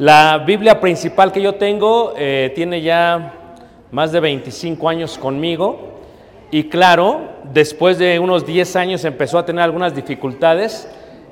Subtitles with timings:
[0.00, 3.34] La Biblia principal que yo tengo eh, tiene ya
[3.92, 6.00] más de 25 años conmigo
[6.50, 7.20] y claro,
[7.52, 10.88] después de unos 10 años empezó a tener algunas dificultades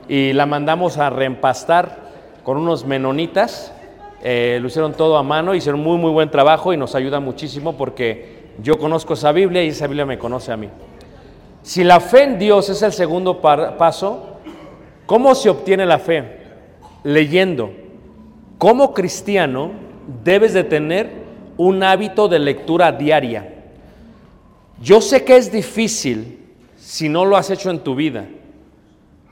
[0.07, 2.11] y la mandamos a reempastar
[2.43, 3.73] con unos menonitas.
[4.23, 7.75] Eh, lo hicieron todo a mano, hicieron muy muy buen trabajo y nos ayuda muchísimo
[7.75, 10.69] porque yo conozco esa Biblia y esa Biblia me conoce a mí.
[11.62, 14.41] Si la fe en Dios es el segundo paso,
[15.07, 16.37] ¿cómo se obtiene la fe?
[17.03, 17.88] Leyendo.
[18.59, 19.71] Como cristiano
[20.25, 21.11] debes de tener
[21.57, 23.55] un hábito de lectura diaria.
[24.83, 26.39] Yo sé que es difícil
[26.77, 28.27] si no lo has hecho en tu vida.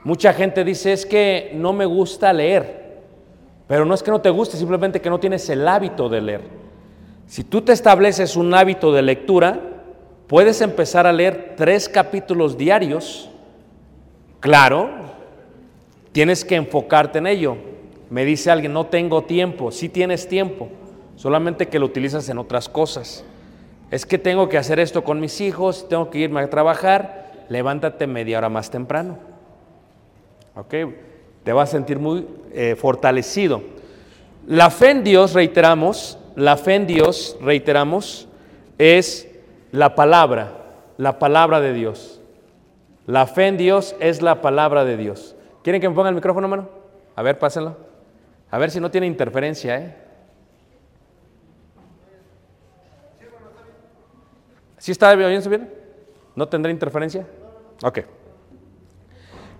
[0.04, 3.00] Mucha gente dice es que no me gusta leer,
[3.66, 6.42] pero no es que no te guste, simplemente que no tienes el hábito de leer.
[7.26, 9.58] Si tú te estableces un hábito de lectura,
[10.28, 13.28] puedes empezar a leer tres capítulos diarios.
[14.38, 14.90] Claro,
[16.12, 17.56] tienes que enfocarte en ello.
[18.10, 19.70] Me dice alguien, no tengo tiempo.
[19.70, 20.68] Sí tienes tiempo,
[21.16, 23.24] solamente que lo utilizas en otras cosas.
[23.90, 28.06] Es que tengo que hacer esto con mis hijos, tengo que irme a trabajar, levántate
[28.06, 29.18] media hora más temprano.
[30.56, 30.74] ¿Ok?
[31.44, 33.62] Te vas a sentir muy eh, fortalecido.
[34.46, 38.28] La fe en Dios, reiteramos, la fe en Dios, reiteramos,
[38.78, 39.28] es
[39.72, 40.52] la palabra,
[40.96, 42.20] la palabra de Dios.
[43.06, 45.36] La fe en Dios es la palabra de Dios.
[45.62, 46.68] ¿Quieren que me ponga el micrófono, mano?
[47.14, 47.85] A ver, pásenlo.
[48.50, 49.96] A ver si no tiene interferencia, ¿eh?
[54.78, 55.12] ¿Sí está?
[55.40, 55.68] ¿Sí bien?
[56.36, 57.26] ¿No tendrá interferencia?
[57.82, 58.00] Ok.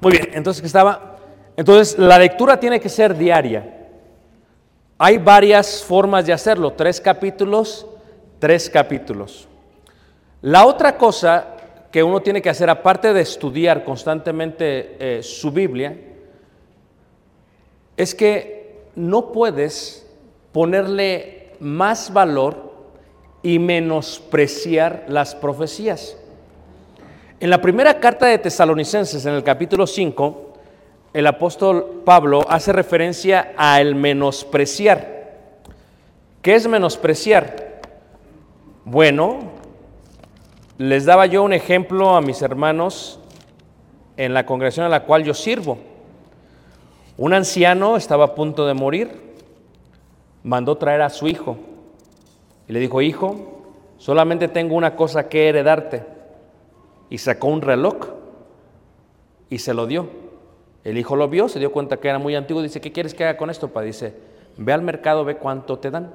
[0.00, 1.16] Muy bien, entonces que estaba.
[1.56, 3.88] Entonces, la lectura tiene que ser diaria.
[4.98, 7.86] Hay varias formas de hacerlo, tres capítulos,
[8.38, 9.48] tres capítulos.
[10.42, 11.56] La otra cosa
[11.90, 15.98] que uno tiene que hacer, aparte de estudiar constantemente eh, su Biblia,
[17.96, 18.55] es que
[18.96, 20.06] no puedes
[20.52, 22.72] ponerle más valor
[23.42, 26.16] y menospreciar las profecías.
[27.38, 30.54] En la primera carta de Tesalonicenses, en el capítulo 5,
[31.12, 35.16] el apóstol Pablo hace referencia a el menospreciar.
[36.42, 37.80] ¿Qué es menospreciar?
[38.84, 39.38] Bueno,
[40.78, 43.20] les daba yo un ejemplo a mis hermanos
[44.16, 45.78] en la congregación a la cual yo sirvo.
[47.18, 49.10] Un anciano estaba a punto de morir,
[50.42, 51.56] mandó traer a su hijo
[52.68, 53.62] y le dijo, hijo,
[53.96, 56.04] solamente tengo una cosa que heredarte.
[57.08, 57.96] Y sacó un reloj
[59.48, 60.08] y se lo dio.
[60.84, 63.24] El hijo lo vio, se dio cuenta que era muy antiguo, dice, ¿qué quieres que
[63.24, 63.68] haga con esto?
[63.68, 63.82] Pa?
[63.82, 64.14] Dice,
[64.56, 66.12] ve al mercado, ve cuánto te dan.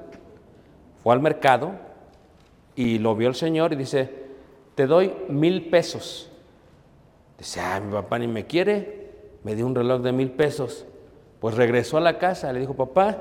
[1.02, 1.72] Fue al mercado
[2.76, 4.08] y lo vio el señor y dice,
[4.74, 6.30] te doy mil pesos.
[7.38, 9.10] Dice, ah, mi papá ni me quiere,
[9.42, 10.86] me dio un reloj de mil pesos.
[11.42, 13.18] Pues regresó a la casa, le dijo, papá,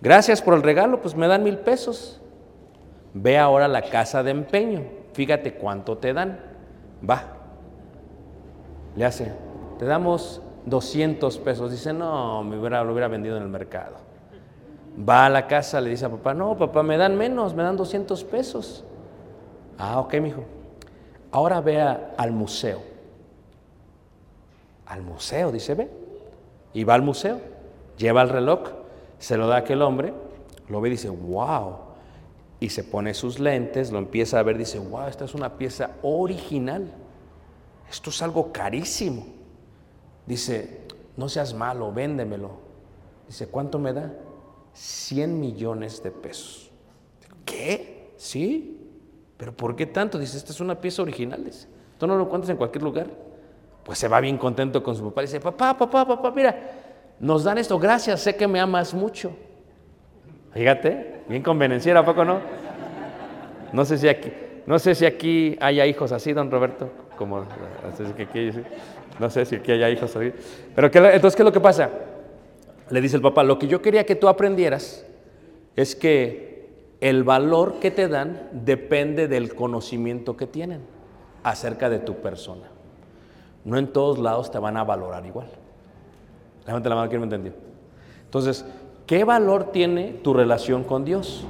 [0.00, 2.20] gracias por el regalo, pues me dan mil pesos.
[3.12, 6.40] Ve ahora a la casa de empeño, fíjate cuánto te dan.
[7.08, 7.22] Va.
[8.96, 9.30] Le hace,
[9.78, 11.70] te damos 200 pesos.
[11.70, 13.98] Dice, no, me hubiera, lo hubiera vendido en el mercado.
[15.08, 17.76] Va a la casa, le dice a papá, no, papá, me dan menos, me dan
[17.76, 18.84] 200 pesos.
[19.78, 20.42] Ah, ok, mijo.
[21.30, 22.80] Ahora vea al museo.
[24.86, 26.03] Al museo, dice, ve.
[26.74, 27.40] Y va al museo,
[27.96, 28.68] lleva el reloj,
[29.18, 30.12] se lo da a aquel hombre,
[30.68, 31.76] lo ve y dice, wow.
[32.60, 35.92] Y se pone sus lentes, lo empieza a ver, dice, wow, esta es una pieza
[36.02, 36.92] original.
[37.90, 39.24] Esto es algo carísimo.
[40.26, 40.82] Dice,
[41.16, 42.50] no seas malo, véndemelo.
[43.26, 44.12] Dice, ¿cuánto me da?
[44.72, 46.70] 100 millones de pesos.
[47.44, 48.12] ¿Qué?
[48.16, 48.80] ¿Sí?
[49.36, 50.18] ¿Pero por qué tanto?
[50.18, 51.44] Dice, esta es una pieza original.
[51.44, 51.68] Dice,
[51.98, 53.10] ¿tú no lo encuentras en cualquier lugar?
[53.84, 55.22] Pues se va bien contento con su papá.
[55.22, 56.56] Dice, papá, papá, papá, mira,
[57.20, 59.32] nos dan esto, gracias, sé que me amas mucho.
[60.52, 62.40] Fíjate, bien convenenciera, ¿a poco no?
[63.72, 64.32] No sé si aquí,
[64.66, 67.96] no sé si aquí haya hijos así, don Roberto, como, no
[69.30, 70.32] sé si aquí, haya hijos así.
[70.74, 71.90] Pero ¿qué, entonces, ¿qué es lo que pasa?
[72.90, 75.04] Le dice el papá, lo que yo quería que tú aprendieras
[75.76, 76.68] es que
[77.00, 80.82] el valor que te dan depende del conocimiento que tienen
[81.42, 82.73] acerca de tu persona.
[83.64, 85.48] No en todos lados te van a valorar igual.
[86.66, 87.52] Levante la mano, ¿quién me entendió?
[88.24, 88.64] Entonces,
[89.06, 91.44] ¿qué valor tiene tu relación con Dios?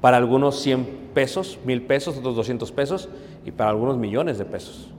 [0.00, 3.08] Para algunos 100 pesos, 1000 pesos, otros 200 pesos
[3.44, 4.90] y para algunos millones de pesos.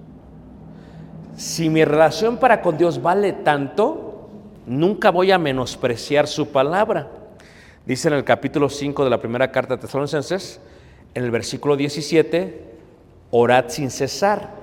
[1.36, 4.30] Si mi relación para con Dios vale tanto,
[4.68, 7.10] nunca voy a menospreciar su palabra.
[7.86, 10.62] Dice en el capítulo 5 de la primera carta de Tesalonicenses,
[11.16, 12.76] en el versículo 17,
[13.32, 14.61] orad sin cesar.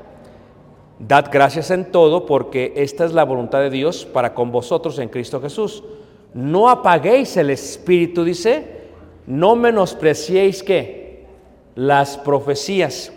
[0.99, 5.09] Dad gracias en todo porque esta es la voluntad de Dios para con vosotros en
[5.09, 5.85] Cristo Jesús.
[6.35, 8.83] No apaguéis el espíritu, dice,
[9.27, 11.27] no menospreciéis que
[11.77, 13.13] las profecías.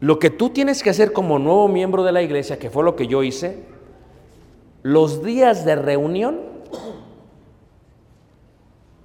[0.00, 2.94] Lo que tú tienes que hacer como nuevo miembro de la iglesia, que fue lo
[2.94, 3.64] que yo hice,
[4.82, 6.40] los días de reunión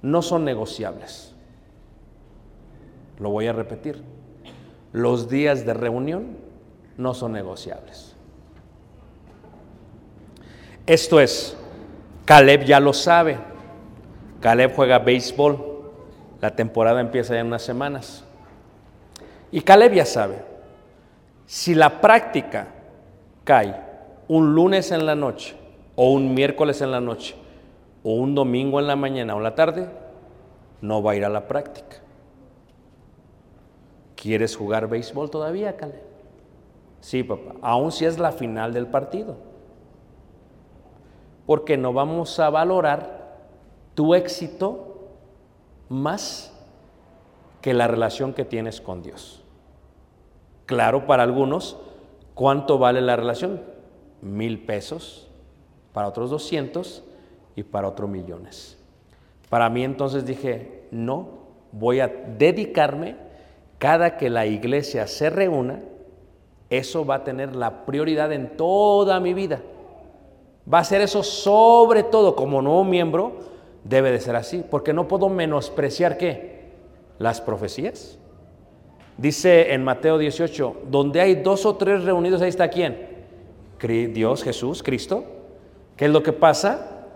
[0.01, 1.33] no son negociables.
[3.17, 4.03] Lo voy a repetir.
[4.91, 6.48] Los días de reunión
[6.99, 8.13] no son negociables.
[10.85, 11.55] Esto es,
[12.25, 13.37] Caleb ya lo sabe.
[14.41, 15.65] Caleb juega béisbol.
[16.41, 18.25] La temporada empieza ya en unas semanas.
[19.49, 20.43] Y Caleb ya sabe,
[21.45, 22.67] si la práctica
[23.45, 23.75] cae
[24.27, 25.55] un lunes en la noche,
[25.95, 27.35] o un miércoles en la noche,
[28.03, 29.87] o un domingo en la mañana o en la tarde,
[30.81, 31.97] no va a ir a la práctica.
[34.15, 36.08] ¿Quieres jugar béisbol todavía, Caleb?
[37.01, 39.37] Sí, papá, aun si es la final del partido.
[41.45, 43.37] Porque no vamos a valorar
[43.95, 45.09] tu éxito
[45.89, 46.53] más
[47.61, 49.43] que la relación que tienes con Dios.
[50.65, 51.77] Claro, para algunos,
[52.35, 53.61] ¿cuánto vale la relación?
[54.21, 55.29] Mil pesos,
[55.93, 57.03] para otros 200
[57.55, 58.77] y para otros millones.
[59.49, 61.39] Para mí entonces dije, no,
[61.71, 63.15] voy a dedicarme
[63.79, 65.81] cada que la iglesia se reúna,
[66.69, 69.61] eso va a tener la prioridad en toda mi vida.
[70.71, 73.33] Va a ser eso sobre todo como nuevo miembro,
[73.83, 76.69] debe de ser así, porque no puedo menospreciar qué?
[77.17, 78.19] Las profecías.
[79.17, 83.09] Dice en Mateo 18, donde hay dos o tres reunidos, ahí está quién?
[83.87, 85.23] Dios, Jesús, Cristo.
[85.95, 87.07] ¿Qué es lo que pasa?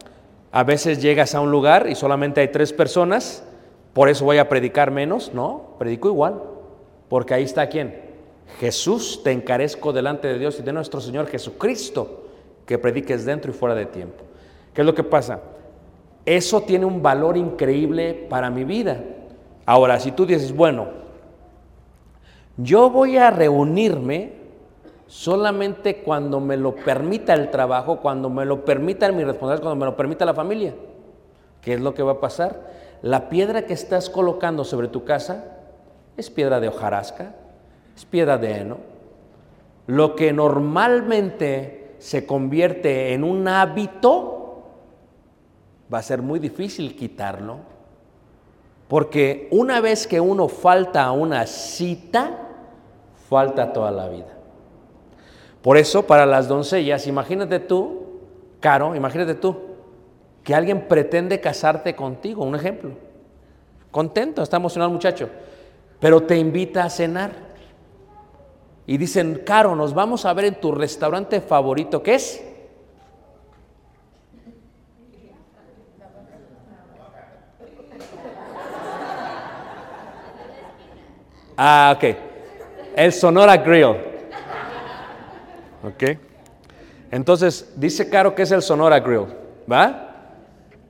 [0.51, 3.43] A veces llegas a un lugar y solamente hay tres personas,
[3.93, 5.33] por eso voy a predicar menos.
[5.33, 6.41] No, predico igual,
[7.09, 8.12] porque ahí está quién?
[8.59, 12.27] Jesús, te encarezco delante de Dios y de nuestro Señor Jesucristo,
[12.65, 14.23] que prediques dentro y fuera de tiempo.
[14.73, 15.41] ¿Qué es lo que pasa?
[16.25, 19.03] Eso tiene un valor increíble para mi vida.
[19.65, 20.87] Ahora, si tú dices, bueno,
[22.57, 24.33] yo voy a reunirme
[25.07, 29.91] solamente cuando me lo permita el trabajo, cuando me lo permita mi responsabilidad, cuando me
[29.91, 30.73] lo permita la familia.
[31.61, 32.71] ¿Qué es lo que va a pasar?
[33.01, 35.57] La piedra que estás colocando sobre tu casa
[36.15, 37.35] es piedra de hojarasca,
[37.95, 38.77] es piedra de heno.
[39.87, 44.63] Lo que normalmente se convierte en un hábito,
[45.93, 47.57] va a ser muy difícil quitarlo,
[48.87, 52.39] porque una vez que uno falta a una cita,
[53.29, 54.33] falta toda la vida.
[55.61, 58.03] Por eso, para las doncellas, imagínate tú,
[58.59, 59.57] Caro, imagínate tú,
[60.41, 62.91] que alguien pretende casarte contigo, un ejemplo.
[63.91, 65.29] Contento, está emocionado muchacho,
[65.99, 67.31] pero te invita a cenar
[68.85, 72.43] y dicen, Caro, nos vamos a ver en tu restaurante favorito, ¿qué es?
[81.55, 82.17] Ah, ok.
[82.95, 83.95] El Sonora Grill.
[85.83, 86.17] Ok.
[87.11, 89.27] Entonces, dice Caro que es el Sonora Grill,
[89.71, 90.09] ¿va?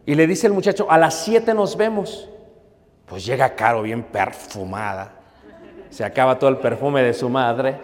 [0.06, 2.30] Y le dice el muchacho, a las 7 nos vemos.
[3.06, 5.23] Pues llega Caro bien perfumada.
[5.94, 7.76] Se acaba todo el perfume de su madre.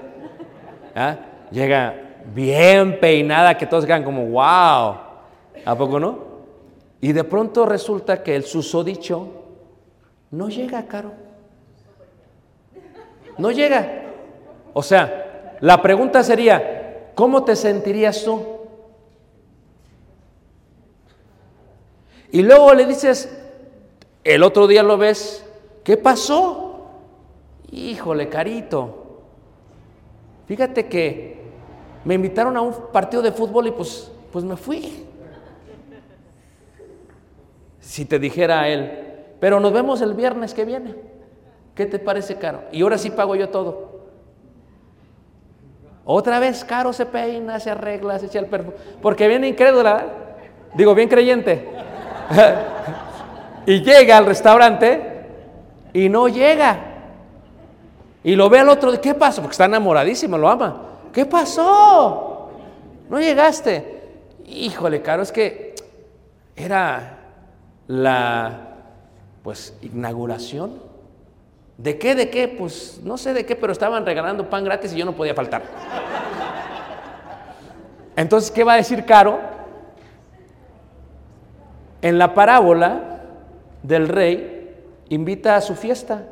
[0.95, 1.15] ¿ah?
[1.51, 1.93] Llega
[2.33, 4.97] bien peinada, que todos quedan como, wow.
[5.63, 6.17] ¿A poco no?
[7.01, 9.27] Y de pronto resulta que el susodicho
[10.31, 11.11] no llega, Caro.
[13.37, 13.87] No llega.
[14.73, 18.43] O sea, la pregunta sería, ¿cómo te sentirías tú?
[22.31, 23.39] Y luego le dices,
[24.23, 25.45] el otro día lo ves,
[25.83, 26.68] ¿qué pasó?
[27.71, 29.21] Híjole, carito.
[30.47, 31.39] Fíjate que
[32.03, 35.05] me invitaron a un partido de fútbol y pues, pues me fui.
[37.79, 40.95] Si te dijera él, pero nos vemos el viernes que viene.
[41.75, 42.63] ¿Qué te parece caro?
[42.71, 43.99] Y ahora sí pago yo todo.
[46.03, 48.75] Otra vez caro se peina, se arregla, se echa el perfume.
[49.01, 50.05] Porque viene incrédula,
[50.73, 51.69] digo, bien creyente.
[53.67, 55.25] y llega al restaurante
[55.93, 56.88] y no llega.
[58.23, 59.41] Y lo ve al otro, ¿qué pasó?
[59.41, 60.81] Porque está enamoradísimo, lo ama.
[61.13, 62.49] ¿Qué pasó?
[63.09, 64.01] No llegaste.
[64.45, 65.75] Híjole, caro, es que
[66.55, 67.17] era
[67.87, 68.67] la
[69.41, 70.79] pues inauguración.
[71.77, 72.13] ¿De qué?
[72.13, 72.47] ¿De qué?
[72.49, 75.63] Pues no sé de qué, pero estaban regalando pan gratis y yo no podía faltar.
[78.15, 79.39] Entonces, ¿qué va a decir Caro?
[82.01, 83.21] En la parábola
[83.81, 86.23] del rey invita a su fiesta.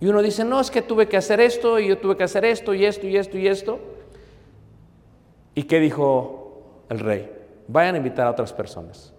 [0.00, 2.44] Y uno dice, no, es que tuve que hacer esto y yo tuve que hacer
[2.44, 3.80] esto y esto y esto y esto.
[5.54, 7.32] ¿Y qué dijo el rey?
[7.66, 9.14] Vayan a invitar a otras personas.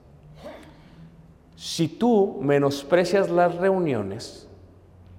[1.55, 4.47] Si tú menosprecias las reuniones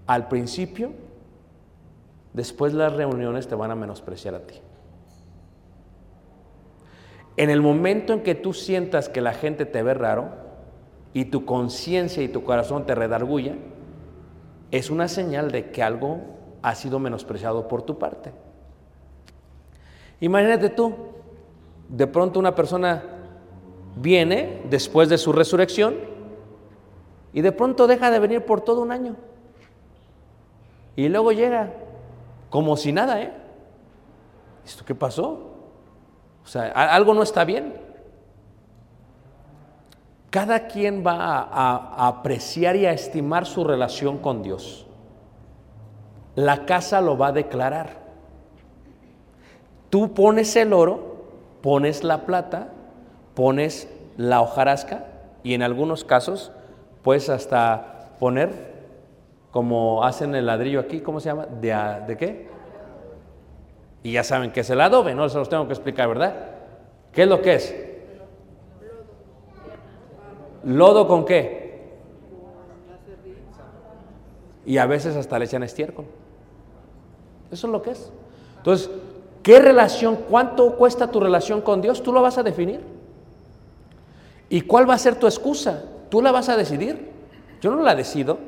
[0.07, 0.93] al principio,
[2.33, 4.55] después las reuniones te van a menospreciar a ti.
[7.37, 10.31] En el momento en que tú sientas que la gente te ve raro
[11.13, 13.57] y tu conciencia y tu corazón te redarguya,
[14.71, 16.21] es una señal de que algo
[16.63, 18.33] ha sido menospreciado por tu parte.
[20.21, 20.95] Imagínate tú,
[21.89, 23.03] de pronto una persona
[23.97, 25.97] viene después de su resurrección
[27.33, 29.17] y de pronto deja de venir por todo un año.
[30.97, 31.73] Y luego llega
[32.51, 33.33] como si nada, ¿eh?
[34.65, 35.55] ¿Esto qué pasó?
[36.45, 37.88] O sea, algo no está bien.
[40.31, 44.87] Cada quien va a, apreciar y a estimar su relación con Dios.
[46.35, 48.09] La casa lo va a declarar.
[49.89, 51.17] Tú pones el oro,
[51.63, 52.69] pones la plata,
[53.35, 55.07] pones la hojarasca
[55.43, 56.53] y en algunos casos
[57.03, 58.77] puedes hasta poner
[59.51, 61.47] como hacen el ladrillo aquí, ¿cómo se llama?
[61.47, 61.75] ¿De,
[62.07, 62.49] ¿De qué?
[64.03, 66.35] Y ya saben que es el adobe, no se los tengo que explicar, ¿verdad?
[67.13, 67.88] ¿Qué es lo que es?
[70.65, 71.69] ¿Lodo con qué?
[74.67, 76.05] Y a veces hasta le echan estiércol.
[77.51, 78.11] Eso es lo que es.
[78.59, 78.91] Entonces,
[79.43, 82.03] ¿qué relación, cuánto cuesta tu relación con Dios?
[82.03, 82.81] Tú lo vas a definir.
[84.51, 85.85] ¿Y cuál va a ser tu excusa?
[86.11, 87.11] Tú la vas a decidir.
[87.61, 88.39] Yo no la decido.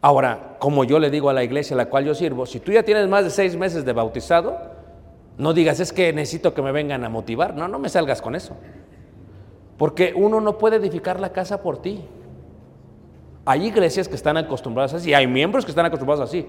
[0.00, 2.70] Ahora, como yo le digo a la iglesia a la cual yo sirvo, si tú
[2.70, 4.56] ya tienes más de seis meses de bautizado,
[5.36, 7.54] no digas, es que necesito que me vengan a motivar.
[7.54, 8.54] No, no me salgas con eso.
[9.78, 12.04] Porque uno no puede edificar la casa por ti.
[13.46, 16.46] Hay iglesias que están acostumbradas así, hay miembros que están acostumbrados así,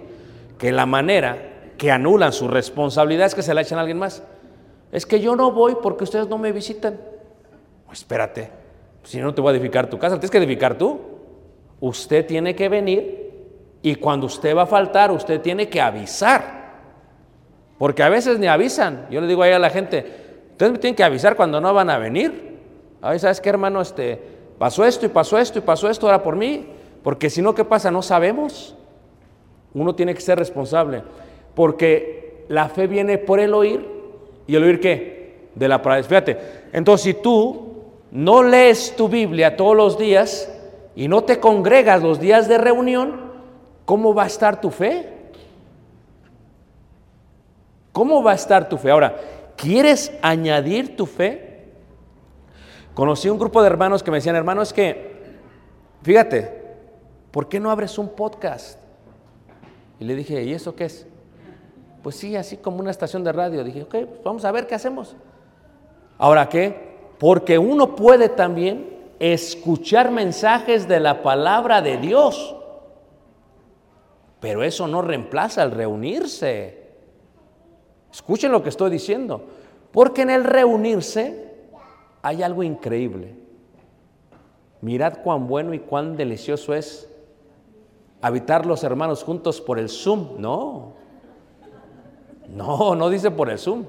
[0.58, 1.38] que la manera
[1.78, 4.22] que anulan su responsabilidad es que se la echan a alguien más.
[4.92, 7.00] Es que yo no voy porque ustedes no me visitan.
[7.86, 8.50] Pues espérate,
[9.04, 11.00] si no te voy a edificar tu casa, tienes que edificar tú.
[11.80, 13.32] Usted tiene que venir
[13.82, 16.60] y cuando usted va a faltar, usted tiene que avisar.
[17.78, 19.08] Porque a veces ni avisan.
[19.10, 20.06] Yo le digo ahí a la gente,
[20.52, 22.49] ustedes me tienen que avisar cuando no van a venir.
[23.02, 23.82] A ver, ¿sabes qué, hermano?
[23.82, 24.22] Este,
[24.58, 26.68] pasó esto y pasó esto y pasó esto ahora por mí.
[27.04, 27.92] Porque si no, ¿qué pasa?
[27.92, 28.76] No sabemos.
[29.74, 31.04] Uno tiene que ser responsable.
[31.56, 33.88] Porque la fe viene por el oír.
[34.48, 35.50] ¿Y el oír qué?
[35.56, 36.04] De la palabra.
[36.04, 36.38] Fíjate.
[36.74, 37.70] Entonces, si tú
[38.12, 40.52] no lees tu Biblia todos los días
[40.96, 43.32] y no te congregas los días de reunión,
[43.86, 45.08] ¿cómo va a estar tu fe?
[47.92, 48.92] ¿Cómo va a estar tu fe?
[48.92, 49.16] Ahora,
[49.56, 51.49] ¿quieres añadir tu fe?
[53.00, 55.22] Conocí un grupo de hermanos que me decían, hermanos, que,
[56.04, 56.52] fíjate,
[57.32, 58.78] ¿por qué no abres un podcast?
[60.02, 61.08] Y le dije, ¿y eso qué es?
[62.04, 63.64] Pues sí, así como una estación de radio.
[63.64, 65.16] Dije, ok, pues vamos a ver qué hacemos.
[66.18, 66.98] Ahora, ¿qué?
[67.18, 72.54] Porque uno puede también escuchar mensajes de la palabra de Dios.
[74.42, 76.90] Pero eso no reemplaza el reunirse.
[78.12, 79.42] Escuchen lo que estoy diciendo.
[79.94, 81.49] Porque en el reunirse
[82.22, 83.36] hay algo increíble.
[84.82, 87.10] Mirad cuán bueno y cuán delicioso es
[88.22, 90.40] habitar los hermanos juntos por el Zoom.
[90.40, 90.94] No.
[92.48, 93.86] No, no dice por el Zoom.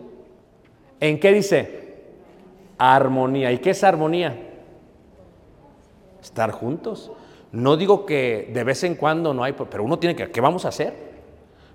[0.99, 2.05] ¿En qué dice?
[2.79, 3.53] Armonía.
[3.53, 4.37] ¿Y qué es armonía?
[6.21, 7.11] Estar juntos.
[7.53, 10.65] No digo que de vez en cuando no hay, pero uno tiene que, ¿qué vamos
[10.65, 11.11] a hacer?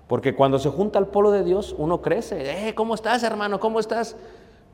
[0.06, 2.68] Porque cuando se junta al pueblo de Dios, uno crece.
[2.68, 3.58] Eh, ¿Cómo estás, hermano?
[3.58, 4.16] ¿Cómo estás?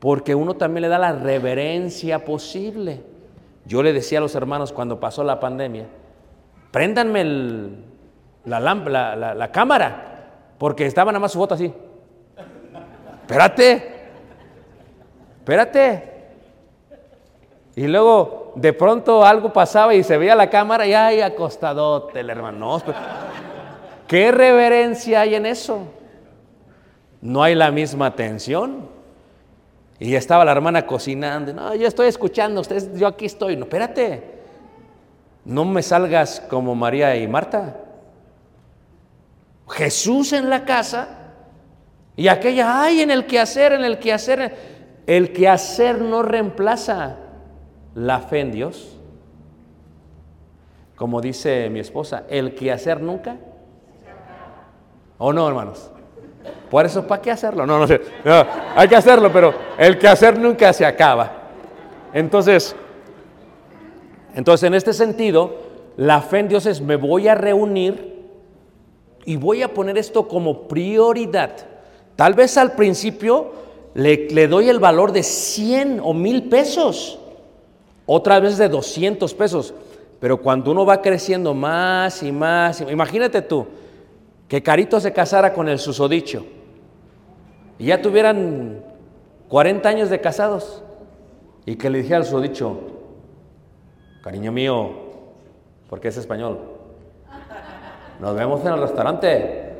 [0.03, 3.01] Porque uno también le da la reverencia posible.
[3.63, 5.85] Yo le decía a los hermanos cuando pasó la pandemia,
[6.71, 7.23] préndanme
[8.43, 11.73] la, cámara, porque estaba nada más su foto así.
[13.21, 14.09] Espérate,
[15.39, 16.13] espérate.
[17.77, 22.29] Y luego de pronto algo pasaba y se veía la cámara y ay, acostadote el
[22.29, 22.81] hermano.
[24.05, 25.87] ¿Qué reverencia hay en eso?
[27.21, 28.91] No hay la misma atención.
[29.99, 31.53] Y ya estaba la hermana cocinando.
[31.53, 33.55] No, yo estoy escuchando, ustedes, yo aquí estoy.
[33.55, 34.33] No, espérate.
[35.45, 37.77] No me salgas como María y Marta.
[39.69, 41.23] Jesús en la casa
[42.15, 44.55] y aquella, ay, en el quehacer, en el quehacer.
[45.05, 47.17] El quehacer no reemplaza
[47.95, 48.97] la fe en Dios.
[50.95, 53.37] Como dice mi esposa, el quehacer nunca.
[55.17, 55.91] ¿O no, hermanos?
[56.69, 57.65] Por eso, ¿para qué hacerlo?
[57.65, 58.01] No, no sé.
[58.75, 61.31] Hay que hacerlo, pero el quehacer nunca se acaba.
[62.13, 62.75] Entonces,
[64.33, 65.55] entonces, en este sentido,
[65.97, 68.23] la fe en Dios es me voy a reunir
[69.25, 71.51] y voy a poner esto como prioridad.
[72.15, 73.51] Tal vez al principio
[73.93, 77.19] le, le doy el valor de 100 o 1000 pesos,
[78.05, 79.73] otra vez de 200 pesos,
[80.19, 83.67] pero cuando uno va creciendo más y más, imagínate tú
[84.47, 86.45] que Carito se casara con el susodicho
[87.79, 88.83] y ya tuvieran
[89.49, 90.83] 40 años de casados
[91.65, 92.79] y que le dijera al susodicho,
[94.21, 94.91] cariño mío,
[95.89, 96.59] porque es español,
[98.19, 99.73] nos vemos en el restaurante.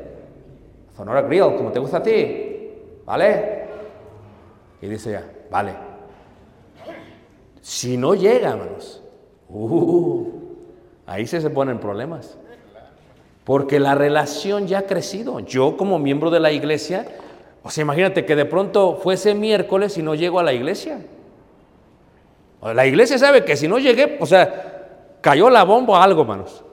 [0.96, 2.70] Sonora Grill, como te gusta a ti.
[3.04, 3.64] ¿Vale?
[4.80, 5.72] Y dice ya, vale.
[7.60, 9.02] Si no llega, hermanos,
[9.48, 10.28] uh,
[11.06, 12.36] ahí sí se ponen problemas.
[13.44, 15.40] Porque la relación ya ha crecido.
[15.40, 17.06] Yo como miembro de la iglesia,
[17.62, 20.98] o sea, imagínate que de pronto fuese miércoles y no llego a la iglesia.
[22.62, 26.64] La iglesia sabe que si no llegué, o sea, cayó la bomba algo, hermanos.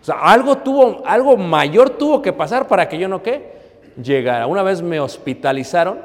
[0.00, 3.52] O sea, algo tuvo, algo mayor tuvo que pasar para que yo no qué
[4.02, 4.46] llegara.
[4.48, 6.00] Una vez me hospitalizaron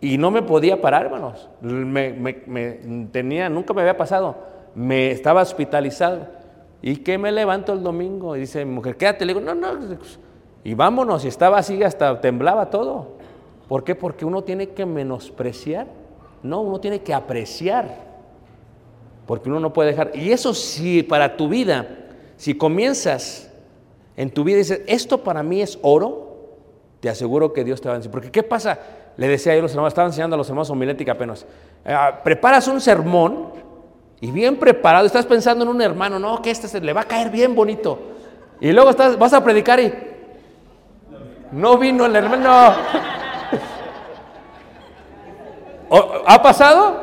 [0.00, 1.48] y no me podía parar, hermanos.
[1.60, 4.36] Me, me- me tenía, nunca me había pasado.
[4.76, 6.28] Me estaba hospitalizado.
[6.82, 8.36] ¿Y que me levanto el domingo?
[8.36, 9.24] Y dice mi mujer, quédate.
[9.24, 9.96] Le digo, no, no.
[10.64, 11.24] Y vámonos.
[11.24, 13.16] Y estaba así, hasta temblaba todo.
[13.68, 13.94] ¿Por qué?
[13.94, 15.86] Porque uno tiene que menospreciar.
[16.42, 18.06] No, uno tiene que apreciar.
[19.26, 20.12] Porque uno no puede dejar.
[20.14, 21.88] Y eso sí, para tu vida,
[22.36, 23.50] si comienzas
[24.16, 26.26] en tu vida y dices, esto para mí es oro,
[27.00, 28.10] te aseguro que Dios te va a decir.
[28.10, 28.78] Porque ¿qué pasa?
[29.16, 31.46] Le decía yo los hermanos, estaba enseñando a los hermanos homilética apenas.
[31.84, 33.48] Ah, preparas un sermón
[34.20, 37.04] y bien preparado, estás pensando en un hermano, no, que este se le va a
[37.04, 37.98] caer bien bonito.
[38.60, 39.92] Y luego estás, vas a predicar y
[41.52, 42.74] no vino el hermano.
[45.88, 47.00] ¿O- ¿Ha pasado?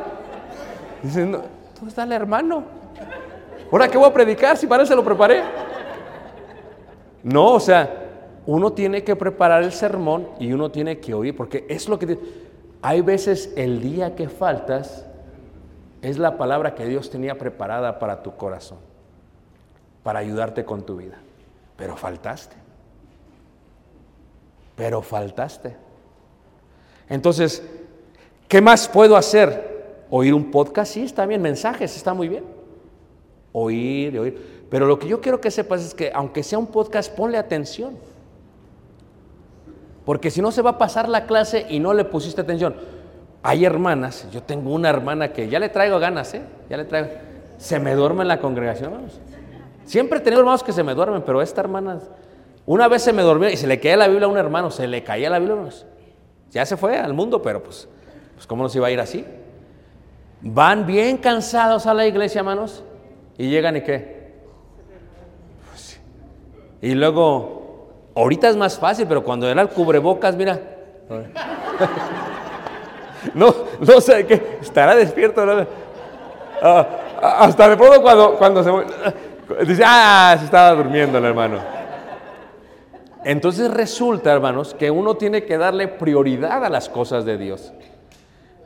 [1.02, 1.38] Dicen, no,
[1.74, 2.64] ¿dónde está el hermano?
[3.70, 5.42] ¿Ahora qué voy a predicar si para él lo preparé?
[7.22, 8.02] No, o sea,
[8.46, 12.18] uno tiene que preparar el sermón y uno tiene que oír, porque es lo que...
[12.82, 15.06] Hay veces el día que faltas
[16.04, 18.76] es la palabra que Dios tenía preparada para tu corazón,
[20.02, 21.16] para ayudarte con tu vida.
[21.78, 22.54] Pero faltaste.
[24.76, 25.74] Pero faltaste.
[27.08, 27.62] Entonces,
[28.48, 30.04] ¿qué más puedo hacer?
[30.10, 30.92] ¿Oír un podcast?
[30.92, 31.40] Sí, está bien.
[31.40, 32.44] Mensajes, está muy bien.
[33.52, 34.66] Oír, oír.
[34.70, 37.96] Pero lo que yo quiero que sepas es que aunque sea un podcast, ponle atención.
[40.04, 42.76] Porque si no se va a pasar la clase y no le pusiste atención.
[43.46, 46.40] Hay hermanas, yo tengo una hermana que ya le traigo ganas, ¿eh?
[46.70, 47.08] Ya le traigo.
[47.58, 48.90] Se me duerme en la congregación.
[48.90, 49.20] hermanos.
[49.84, 52.00] Siempre he tenido hermanos que se me duermen, pero esta hermana,
[52.64, 54.86] una vez se me durmió y se le caía la Biblia a un hermano, se
[54.88, 55.56] le caía la Biblia.
[55.56, 55.84] hermanos.
[56.52, 57.86] Ya se fue al mundo, pero pues,
[58.34, 59.26] pues ¿cómo nos iba a ir así?
[60.40, 62.82] Van bien cansados a la iglesia, hermanos,
[63.36, 64.32] y llegan y qué.
[65.68, 66.00] Pues,
[66.80, 70.58] y luego, ahorita es más fácil, pero cuando era el cubrebocas, mira.
[73.32, 75.42] No, no sé qué, estará despierto.
[76.62, 76.86] Ah,
[77.22, 81.58] ah, hasta de pronto cuando, cuando se dice, ah, se estaba durmiendo el hermano.
[83.24, 87.72] Entonces resulta, hermanos, que uno tiene que darle prioridad a las cosas de Dios.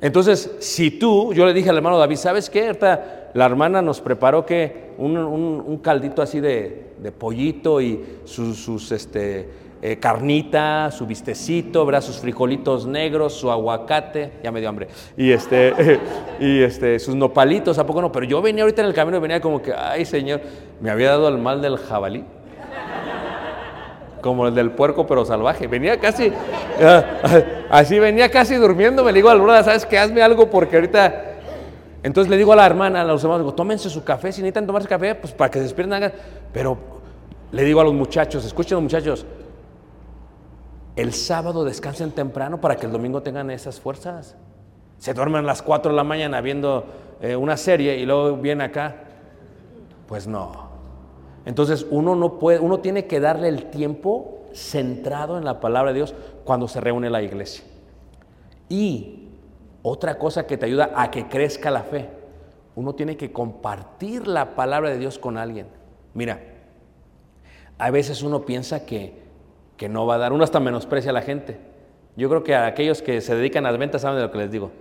[0.00, 2.66] Entonces, si tú, yo le dije al hermano David, ¿sabes qué?
[2.66, 8.04] Ahorita la hermana nos preparó que un, un- un caldito así de, de pollito y
[8.24, 9.48] sus, sus, este,
[9.80, 12.02] eh, carnita, su vistecito, ¿verdad?
[12.02, 16.00] sus frijolitos negros, su aguacate, ya me dio hambre, y, este,
[16.40, 18.12] y este, sus nopalitos, ¿a poco no?
[18.12, 20.40] Pero yo venía ahorita en el camino y venía como que, ay Señor,
[20.80, 22.24] me había dado el mal del jabalí
[24.20, 25.66] como el del puerco pero salvaje.
[25.66, 26.32] Venía casi,
[26.82, 27.04] ah,
[27.70, 29.04] así venía casi durmiendo.
[29.04, 29.98] Me digo al brother, ¿sabes qué?
[29.98, 31.24] Hazme algo porque ahorita...
[32.02, 34.66] Entonces le digo a la hermana, a los hermanos, digo, tómense su café, si necesitan
[34.66, 35.94] tomarse café, pues para que se despierten.
[35.94, 36.12] hagan".
[36.52, 36.78] Pero
[37.50, 39.26] le digo a los muchachos, escuchen los muchachos,
[40.98, 44.34] el sábado descansen temprano para que el domingo tengan esas fuerzas.
[44.98, 46.86] Se duermen a las 4 de la mañana viendo
[47.20, 48.96] eh, una serie y luego viene acá.
[50.08, 50.70] Pues no.
[51.46, 55.98] Entonces uno no puede, uno tiene que darle el tiempo centrado en la palabra de
[55.98, 57.62] Dios cuando se reúne la iglesia.
[58.68, 59.28] Y
[59.82, 62.08] otra cosa que te ayuda a que crezca la fe,
[62.74, 65.68] uno tiene que compartir la palabra de Dios con alguien.
[66.12, 66.40] Mira,
[67.78, 69.27] a veces uno piensa que,
[69.78, 71.56] que no va a dar, uno hasta menosprecia a la gente.
[72.16, 74.38] Yo creo que a aquellos que se dedican a las ventas saben de lo que
[74.38, 74.72] les digo.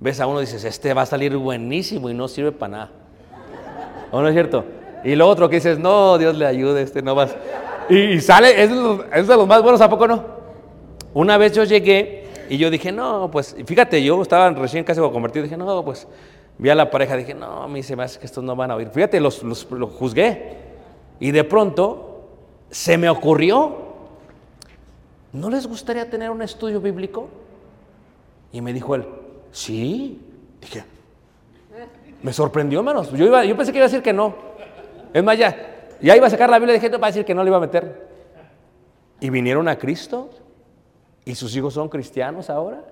[0.00, 2.90] Ves a uno y dices, este va a salir buenísimo y no sirve para nada.
[4.10, 4.64] ¿O no es cierto?
[5.04, 7.34] Y lo otro que dices, no, Dios le ayude, este no vas.
[7.88, 10.24] Y, y sale, es de, los, de los más buenos, ¿a poco no?
[11.14, 15.44] Una vez yo llegué y yo dije, no, pues, fíjate, yo estaba recién casi convertido,
[15.44, 16.08] dije, no, pues,
[16.58, 18.72] vi a la pareja, dije, no, a mí se me hace que estos no van
[18.72, 18.88] a oír.
[18.88, 19.64] Fíjate, los, los
[19.96, 20.56] juzgué.
[21.20, 22.26] Y de pronto
[22.70, 23.89] se me ocurrió,
[25.32, 27.28] ¿no les gustaría tener un estudio bíblico?
[28.52, 29.06] Y me dijo él,
[29.52, 30.20] sí.
[30.60, 30.84] Dije,
[32.22, 33.10] me sorprendió, hermanos.
[33.12, 34.34] Yo, iba, yo pensé que iba a decir que no.
[35.12, 35.56] Es más, ya,
[36.00, 37.48] ya iba a sacar la Biblia y dije, no, va a decir que no le
[37.48, 38.08] iba a meter.
[39.20, 40.30] Y vinieron a Cristo
[41.24, 42.84] y sus hijos son cristianos ahora.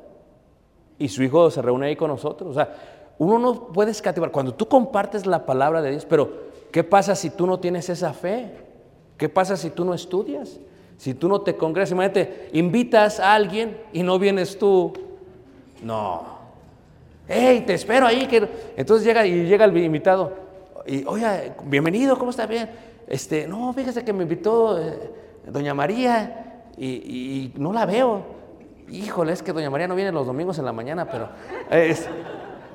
[0.99, 2.51] Y su hijo se reúne ahí con nosotros.
[2.51, 2.75] O sea,
[3.19, 4.31] uno no puede escativar.
[4.31, 8.13] Cuando tú compartes la palabra de Dios, pero ¿qué pasa si tú no tienes esa
[8.13, 8.51] fe?
[9.17, 10.59] ¿Qué pasa si tú no estudias?
[10.99, 14.93] Si tú no te congregas, imagínate, invitas a alguien y no vienes tú.
[15.83, 16.25] No.
[17.29, 18.27] ¡Hey, te espero ahí!
[18.27, 18.47] Que...
[18.77, 20.33] Entonces llega y llega el invitado.
[20.87, 22.69] Y, oye, bienvenido, ¿cómo está bien?
[23.07, 24.99] Este, no, fíjese que me invitó eh,
[25.47, 28.23] doña María y, y no la veo.
[28.91, 31.29] Híjole, es que doña María no viene los domingos en la mañana, pero...
[31.71, 32.09] es-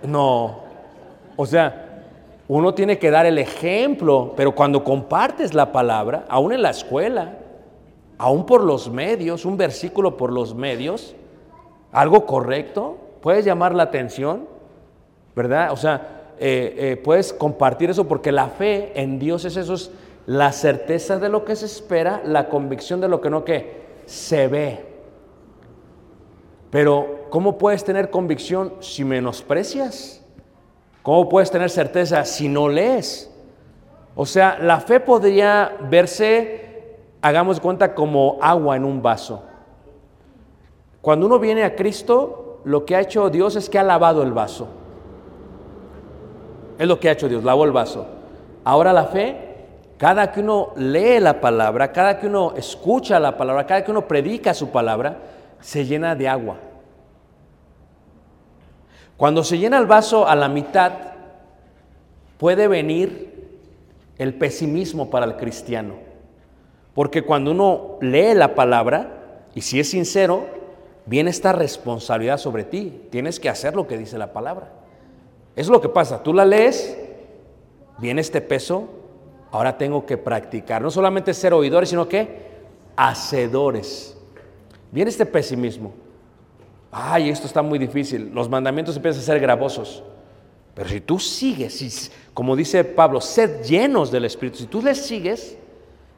[0.04, 0.60] no.
[1.36, 2.04] O sea,
[2.48, 7.38] uno tiene que dar el ejemplo, pero cuando compartes la palabra, aún en la escuela,
[8.18, 11.16] aún por los medios, un versículo por los medios,
[11.92, 14.48] algo correcto, puedes llamar la atención,
[15.36, 15.72] ¿verdad?
[15.72, 19.92] O sea, eh, eh, puedes compartir eso porque la fe en Dios es eso, es
[20.26, 24.48] la certeza de lo que se espera, la convicción de lo que no que se
[24.48, 24.86] ve.
[26.70, 30.24] Pero, ¿cómo puedes tener convicción si menosprecias?
[31.04, 33.30] ¿Cómo puedes tener certeza si no lees?
[34.16, 36.73] O sea, la fe podría verse,
[37.24, 39.44] hagamos cuenta, como agua en un vaso.
[41.02, 44.34] Cuando uno viene a Cristo, lo que ha hecho Dios es que ha lavado el
[44.34, 44.68] vaso.
[46.78, 48.06] Es lo que ha hecho Dios, lavó el vaso.
[48.66, 49.56] Ahora la fe,
[49.98, 54.06] cada que uno lee la palabra, cada que uno escucha la palabra, cada que uno
[54.06, 55.20] predica su palabra,
[55.62, 56.58] se llena de agua.
[59.16, 60.92] Cuando se llena el vaso a la mitad,
[62.38, 63.60] puede venir
[64.18, 66.13] el pesimismo para el cristiano.
[66.94, 70.46] Porque cuando uno lee la palabra, y si es sincero,
[71.06, 73.02] viene esta responsabilidad sobre ti.
[73.10, 74.72] Tienes que hacer lo que dice la palabra.
[75.56, 76.22] Es lo que pasa.
[76.24, 76.98] Tú la lees,
[77.98, 78.88] viene este peso,
[79.52, 80.82] ahora tengo que practicar.
[80.82, 82.52] No solamente ser oidores, sino que
[82.96, 84.18] hacedores.
[84.92, 85.94] Viene este pesimismo.
[86.92, 88.32] Ay, esto está muy difícil.
[88.34, 90.04] Los mandamientos empiezan a ser gravosos.
[90.76, 94.58] Pero si tú sigues, si- como dice Pablo, sed llenos del Espíritu.
[94.60, 95.58] Si tú le sigues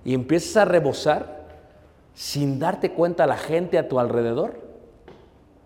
[0.05, 1.43] y empiezas a rebosar,
[2.13, 4.61] sin darte cuenta la gente a tu alrededor,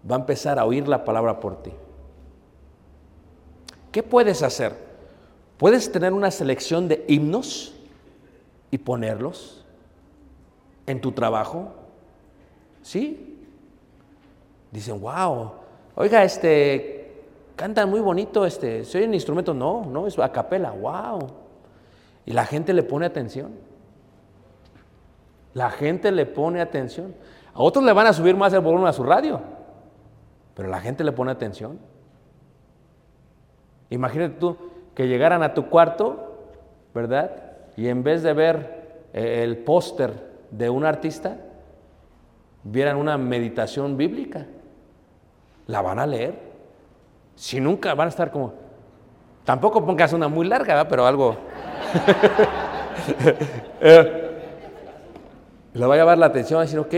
[0.09, 1.71] va a empezar a oír la palabra por ti.
[3.91, 4.73] ¿Qué puedes hacer?
[5.57, 7.75] Puedes tener una selección de himnos
[8.71, 9.65] y ponerlos
[10.87, 11.73] en tu trabajo.
[12.81, 13.45] ¿Sí?
[14.71, 15.51] Dicen, wow,
[15.95, 17.23] oiga, este,
[17.57, 19.53] cantan muy bonito, este, ¿se oyen instrumentos?
[19.53, 21.19] No, no, es a capela, wow.
[22.25, 23.68] Y la gente le pone atención.
[25.53, 27.15] La gente le pone atención.
[27.53, 29.41] A otros le van a subir más el volumen a su radio,
[30.53, 31.79] pero la gente le pone atención.
[33.89, 34.55] Imagínate tú
[34.93, 36.37] que llegaran a tu cuarto,
[36.93, 37.31] ¿verdad?
[37.75, 41.37] Y en vez de ver eh, el póster de un artista,
[42.63, 44.45] vieran una meditación bíblica.
[45.67, 46.49] La van a leer.
[47.35, 48.53] Si nunca van a estar como...
[49.45, 50.89] Tampoco pongas una muy larga, ¿verdad?
[50.89, 51.35] pero algo...
[53.81, 54.18] Eh,
[55.79, 56.93] le va a llamar la atención, a decir, ok,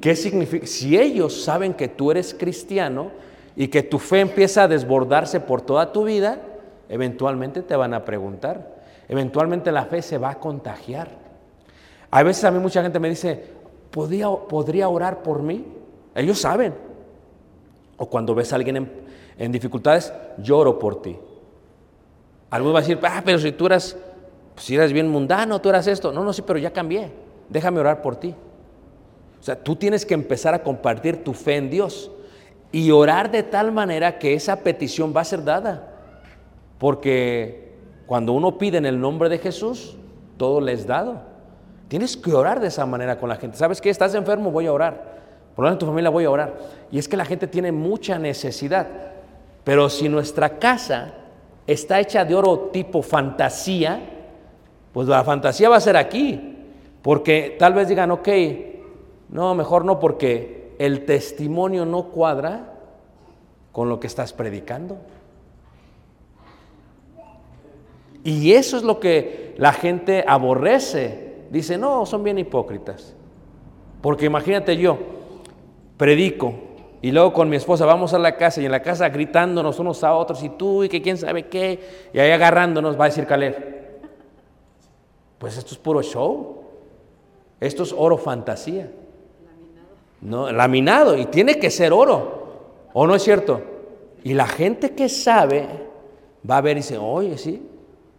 [0.00, 0.66] ¿qué significa?
[0.66, 3.10] Si ellos saben que tú eres cristiano
[3.56, 6.40] y que tu fe empieza a desbordarse por toda tu vida,
[6.88, 8.80] eventualmente te van a preguntar.
[9.08, 11.08] Eventualmente la fe se va a contagiar.
[12.10, 13.42] A veces a mí mucha gente me dice,
[13.90, 15.64] ¿podría, ¿podría orar por mí?
[16.14, 16.74] Ellos saben.
[17.96, 18.92] O cuando ves a alguien en,
[19.38, 21.16] en dificultades, lloro por ti.
[22.50, 23.96] Algunos van a decir, ah, pero si tú eras,
[24.56, 26.12] si eras bien mundano, tú eras esto.
[26.12, 27.29] No, no, sí, pero ya cambié.
[27.50, 28.34] Déjame orar por ti.
[29.40, 32.10] O sea, tú tienes que empezar a compartir tu fe en Dios
[32.72, 35.88] y orar de tal manera que esa petición va a ser dada.
[36.78, 37.74] Porque
[38.06, 39.96] cuando uno pide en el nombre de Jesús,
[40.36, 41.22] todo le es dado.
[41.88, 43.56] Tienes que orar de esa manera con la gente.
[43.56, 43.90] ¿Sabes qué?
[43.90, 45.18] Estás enfermo, voy a orar.
[45.56, 46.56] Por lo en tu familia voy a orar.
[46.90, 48.86] Y es que la gente tiene mucha necesidad.
[49.64, 51.12] Pero si nuestra casa
[51.66, 54.00] está hecha de oro tipo fantasía,
[54.92, 56.49] pues la fantasía va a ser aquí.
[57.02, 58.28] Porque tal vez digan, ok,
[59.30, 62.74] no, mejor no, porque el testimonio no cuadra
[63.72, 64.98] con lo que estás predicando.
[68.22, 71.44] Y eso es lo que la gente aborrece.
[71.50, 73.14] Dice, no, son bien hipócritas.
[74.02, 74.98] Porque imagínate yo,
[75.96, 76.54] predico
[77.02, 80.04] y luego con mi esposa vamos a la casa y en la casa gritándonos unos
[80.04, 83.26] a otros y tú y que quién sabe qué, y ahí agarrándonos va a decir
[83.26, 83.80] Caleb.
[85.38, 86.59] Pues esto es puro show.
[87.60, 88.90] Esto es oro fantasía.
[90.22, 92.40] No, laminado y tiene que ser oro.
[92.92, 93.60] ¿O no es cierto?
[94.24, 95.66] Y la gente que sabe
[96.48, 97.62] va a ver y dice, oye, sí,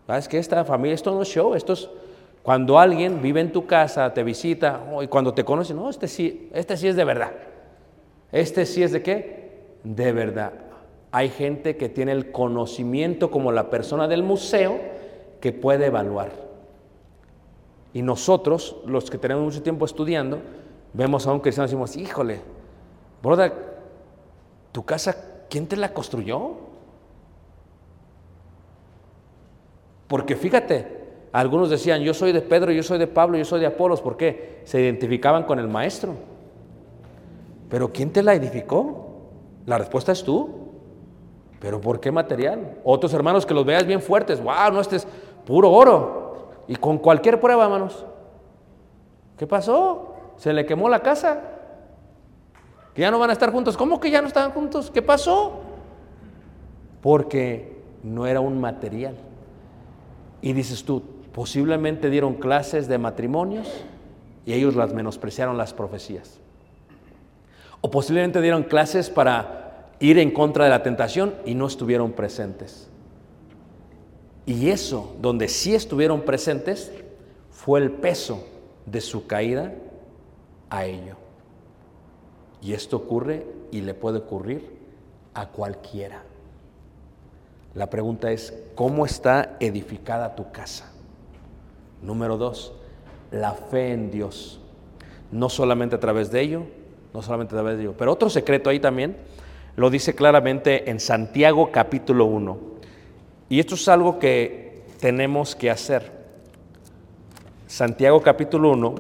[0.08, 1.90] ¿sabes que Esta familia, esto no es show, esto es
[2.44, 6.50] cuando alguien vive en tu casa, te visita, y cuando te conoce, no, este sí,
[6.54, 7.32] este sí es de verdad.
[8.32, 9.60] Este sí es de qué?
[9.84, 10.54] De verdad.
[11.12, 14.80] Hay gente que tiene el conocimiento como la persona del museo
[15.40, 16.32] que puede evaluar.
[17.94, 20.40] Y nosotros, los que tenemos mucho tiempo estudiando,
[20.94, 22.42] vemos a un cristiano y decimos, híjole,
[23.22, 23.54] broda,
[24.72, 25.16] ¿tu casa
[25.50, 26.52] quién te la construyó?
[30.08, 31.02] Porque fíjate,
[31.32, 34.18] algunos decían, yo soy de Pedro, yo soy de Pablo, yo soy de Apolos, ¿por
[34.18, 34.62] qué?
[34.66, 36.16] Se identificaban con el maestro.
[37.70, 39.08] Pero ¿quién te la edificó?
[39.66, 40.50] La respuesta es tú.
[41.62, 42.80] ¿Pero por qué material?
[42.84, 45.08] Otros hermanos que los veas bien fuertes, wow, no, este es
[45.46, 46.21] puro oro.
[46.68, 48.06] Y con cualquier prueba, hermanos.
[49.38, 50.16] ¿Qué pasó?
[50.38, 51.42] ¿Se le quemó la casa?
[52.94, 53.76] ¿Que ya no van a estar juntos?
[53.76, 54.92] ¿Cómo que ya no estaban juntos?
[54.92, 55.62] ¿Qué pasó?
[57.02, 59.16] Porque no era un material.
[60.42, 61.02] Y dices tú,
[61.34, 63.68] posiblemente dieron clases de matrimonios
[64.46, 66.40] y ellos las menospreciaron las profecías.
[67.80, 72.91] O posiblemente dieron clases para ir en contra de la tentación y no estuvieron presentes.
[74.46, 76.92] Y eso, donde sí estuvieron presentes,
[77.52, 78.44] fue el peso
[78.86, 79.74] de su caída
[80.70, 81.16] a ello.
[82.62, 84.78] Y esto ocurre y le puede ocurrir
[85.34, 86.24] a cualquiera.
[87.74, 90.92] La pregunta es, ¿cómo está edificada tu casa?
[92.02, 92.74] Número dos,
[93.32, 94.60] la fe en Dios.
[95.32, 96.64] No solamente a través de ello,
[97.14, 97.96] no solamente a través de ello.
[97.98, 99.16] Pero otro secreto ahí también
[99.76, 102.71] lo dice claramente en Santiago capítulo 1.
[103.52, 106.10] Y esto es algo que tenemos que hacer.
[107.68, 108.96] Santiago capítulo 1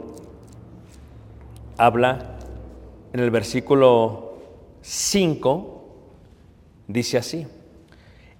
[1.78, 2.36] habla
[3.14, 4.34] en el versículo
[4.82, 5.84] 5,
[6.86, 7.48] dice así,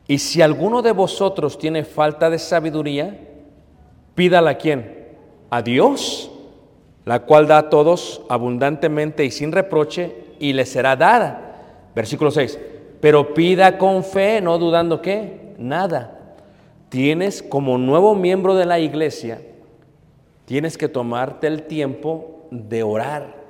[0.06, 3.18] y si alguno de vosotros tiene falta de sabiduría,
[4.14, 5.16] pídala a quién?
[5.50, 6.30] A Dios
[7.06, 11.88] la cual da a todos abundantemente y sin reproche, y le será dada.
[11.96, 12.60] Versículo 6.
[13.00, 16.36] Pero pida con fe, no dudando que nada.
[16.90, 19.42] Tienes como nuevo miembro de la iglesia,
[20.46, 23.42] tienes que tomarte el tiempo de orar.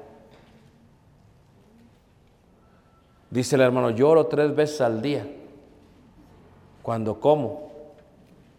[3.32, 5.26] Dice el hermano, lloro tres veces al día.
[6.84, 7.72] Cuando como,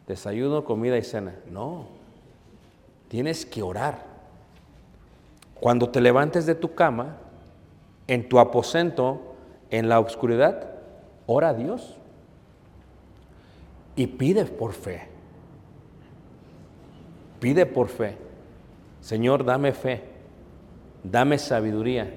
[0.09, 1.35] desayuno, comida y cena.
[1.51, 1.87] No,
[3.09, 4.05] tienes que orar.
[5.61, 7.19] Cuando te levantes de tu cama,
[8.09, 9.35] en tu aposento,
[9.71, 10.71] en la oscuridad,
[11.27, 11.99] ora a Dios
[13.97, 15.09] y pide por fe.
[17.41, 18.17] Pide por fe.
[19.01, 20.01] Señor, dame fe,
[21.03, 22.09] dame sabiduría,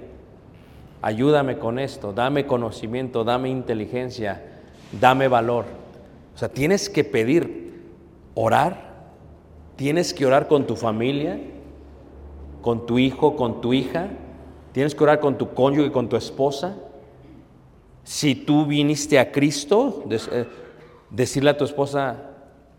[1.02, 4.62] ayúdame con esto, dame conocimiento, dame inteligencia,
[5.00, 5.66] dame valor.
[6.36, 7.82] O sea, tienes que pedir,
[8.36, 8.94] orar,
[9.76, 11.40] tienes que orar con tu familia,
[12.62, 14.10] con tu hijo, con tu hija,
[14.74, 16.76] tienes que orar con tu cónyuge, con tu esposa.
[18.04, 20.46] Si tú viniste a Cristo, eh,
[21.16, 22.18] decirle a tu esposa,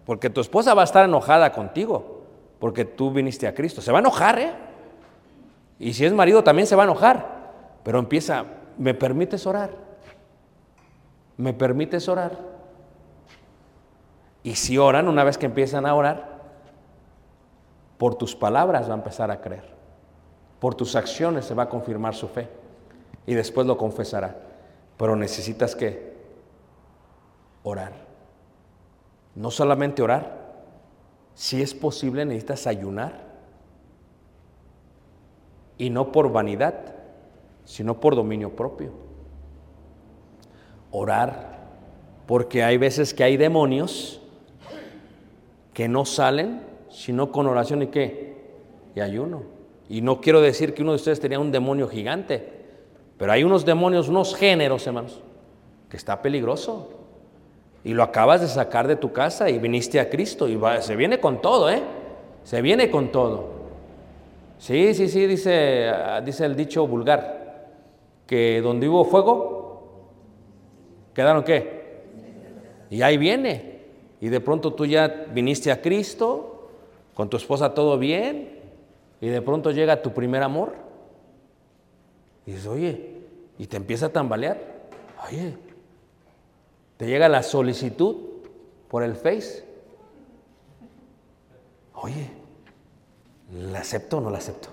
[0.04, 2.22] porque tu esposa va a estar enojada contigo,
[2.58, 3.80] porque tú viniste a Cristo.
[3.80, 4.52] Se va a enojar, ¿eh?
[5.78, 7.36] Y si es marido también se va a enojar.
[7.82, 8.44] Pero empieza,
[8.78, 9.70] ¿me permites orar?
[11.36, 12.38] ¿Me permites orar?
[14.42, 16.36] Y si oran, una vez que empiezan a orar,
[17.98, 19.64] por tus palabras va a empezar a creer.
[20.60, 22.48] Por tus acciones se va a confirmar su fe.
[23.26, 24.36] Y después lo confesará.
[24.96, 26.16] Pero necesitas que
[27.62, 28.05] orar.
[29.36, 30.46] No solamente orar.
[31.34, 33.24] Si es posible, necesitas ayunar.
[35.78, 36.96] Y no por vanidad,
[37.64, 38.92] sino por dominio propio.
[40.90, 41.60] Orar.
[42.26, 44.20] Porque hay veces que hay demonios
[45.72, 48.36] que no salen sino con oración y qué?
[48.94, 49.42] Y ayuno.
[49.88, 52.48] Y no quiero decir que uno de ustedes tenía un demonio gigante,
[53.18, 55.20] pero hay unos demonios, unos géneros, hermanos,
[55.90, 56.90] que está peligroso.
[57.86, 60.96] Y lo acabas de sacar de tu casa y viniste a Cristo y va- se
[60.96, 61.80] viene con todo, ¿eh?
[62.42, 63.48] Se viene con todo.
[64.58, 65.92] Sí, sí, sí, dice,
[66.24, 67.68] dice el dicho vulgar,
[68.26, 70.08] que donde hubo fuego,
[71.14, 72.00] ¿quedaron qué?
[72.90, 73.82] Y ahí viene.
[74.20, 76.70] Y de pronto tú ya viniste a Cristo,
[77.14, 78.58] con tu esposa todo bien,
[79.20, 80.72] y de pronto llega tu primer amor.
[82.46, 83.12] Y dices, oye,
[83.60, 84.58] y te empieza a tambalear.
[85.28, 85.54] Oye,
[86.96, 88.16] te llega la solicitud
[88.88, 89.64] por el Face.
[91.94, 92.30] Oye,
[93.52, 94.68] ¿la acepto o no la acepto?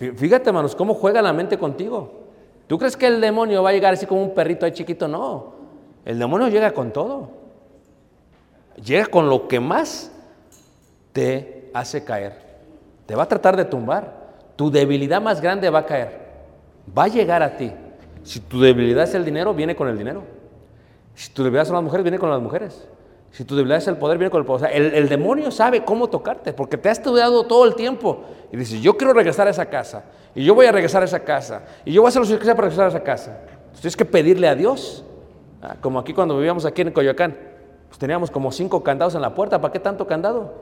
[0.00, 2.10] Fí- Fíjate, hermanos, cómo juega la mente contigo.
[2.66, 5.06] ¿Tú crees que el demonio va a llegar así como un perrito ahí chiquito?
[5.08, 5.54] No.
[6.04, 7.30] El demonio llega con todo.
[8.82, 10.10] Llega con lo que más
[11.12, 12.44] te hace caer.
[13.06, 14.26] Te va a tratar de tumbar.
[14.56, 16.26] Tu debilidad más grande va a caer.
[16.96, 17.72] Va a llegar a ti.
[18.26, 20.24] Si tu debilidad es el dinero, viene con el dinero.
[21.14, 22.88] Si tu debilidad son las mujeres, viene con las mujeres.
[23.30, 24.64] Si tu debilidad es el poder, viene con el poder.
[24.64, 28.24] O sea, el, demonio sabe cómo tocarte, porque te ha estudiado todo el tiempo.
[28.50, 30.02] Y dices, yo quiero regresar a esa casa.
[30.34, 31.62] Y yo voy a regresar a esa casa.
[31.84, 33.42] Y yo voy a hacer lo que sea para regresar a esa casa.
[33.48, 35.04] Entonces tienes que pedirle a Dios.
[35.62, 37.38] Ah, como aquí cuando vivíamos aquí en Coyoacán.
[37.86, 39.60] Pues teníamos como cinco candados en la puerta.
[39.60, 40.52] ¿Para qué tanto candado?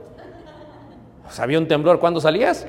[1.39, 1.99] Había un temblor.
[1.99, 2.67] ¿Cuándo salías?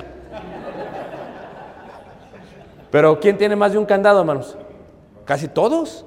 [2.89, 4.57] Pero ¿quién tiene más de un candado, hermanos?
[5.27, 6.05] Casi todos.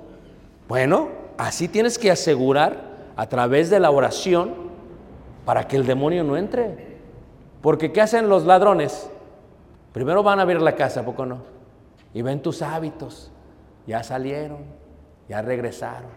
[0.67, 4.55] Bueno, así tienes que asegurar a través de la oración
[5.45, 6.97] para que el demonio no entre.
[7.61, 9.11] Porque ¿qué hacen los ladrones?
[9.93, 11.43] Primero van a ver la casa, ¿a poco no?
[12.15, 13.31] Y ven tus hábitos.
[13.87, 14.65] Ya salieron,
[15.29, 16.11] ya regresaron.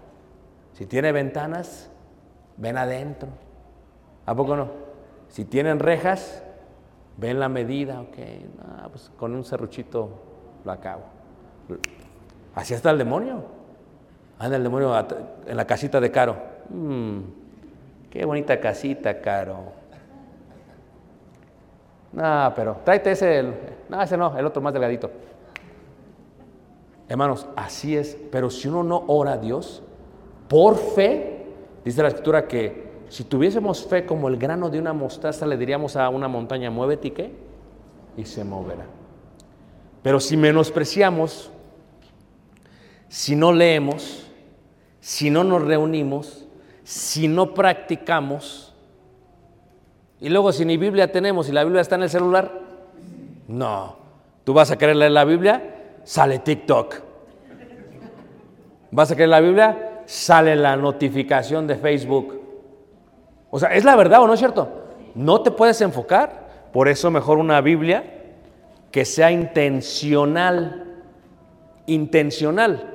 [0.71, 1.89] Si tiene ventanas,
[2.55, 3.27] ven adentro.
[4.25, 4.69] ¿A poco no?
[5.27, 6.41] Si tienen rejas,
[7.17, 8.17] ven la medida, ok,
[8.57, 10.09] no, pues con un serruchito
[10.63, 11.03] lo acabo.
[12.55, 13.43] Así está el demonio.
[14.39, 14.93] Anda el demonio
[15.45, 16.35] en la casita de Caro.
[16.69, 17.19] Mm,
[18.09, 19.83] qué bonita casita, Caro.
[22.11, 23.43] No, pero tráete ese.
[23.89, 25.09] no, ese no, el otro más delgadito.
[27.09, 28.17] Hermanos, así es.
[28.31, 29.81] Pero si uno no ora a Dios,
[30.47, 31.45] por fe,
[31.83, 35.95] dice la escritura que si tuviésemos fe como el grano de una mostaza, le diríamos
[35.95, 37.31] a una montaña, muévete y qué,
[38.17, 38.85] y se moverá.
[40.01, 41.51] Pero si menospreciamos,
[43.13, 44.25] si no leemos,
[44.99, 46.47] si no nos reunimos,
[46.83, 48.73] si no practicamos,
[50.19, 52.51] y luego si ni Biblia tenemos y la Biblia está en el celular,
[53.47, 53.97] no.
[54.43, 55.75] ¿Tú vas a querer leer la Biblia?
[56.03, 56.95] Sale TikTok.
[58.89, 60.01] ¿Vas a querer la Biblia?
[60.07, 62.41] Sale la notificación de Facebook.
[63.51, 64.87] O sea, ¿es la verdad o no es cierto?
[65.13, 66.71] No te puedes enfocar.
[66.73, 68.23] Por eso mejor una Biblia
[68.89, 71.03] que sea intencional.
[71.85, 72.89] Intencional.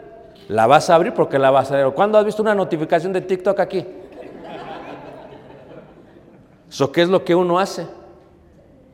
[0.49, 1.91] La vas a abrir porque la vas a leer.
[1.93, 3.87] ¿Cuándo has visto una notificación de TikTok aquí?
[6.71, 7.87] ¿So qué es lo que uno hace?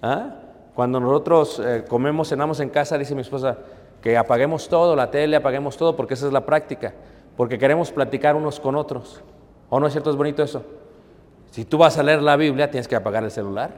[0.03, 0.35] ¿Ah?
[0.75, 3.57] Cuando nosotros eh, comemos, cenamos en casa, dice mi esposa,
[4.03, 6.93] que apaguemos todo, la tele, apaguemos todo, porque esa es la práctica.
[7.37, 9.23] Porque queremos platicar unos con otros.
[9.71, 10.11] ¿O no es cierto?
[10.11, 10.63] Es bonito eso.
[11.53, 13.71] Si tú vas a leer la Biblia, tienes que apagar el celular.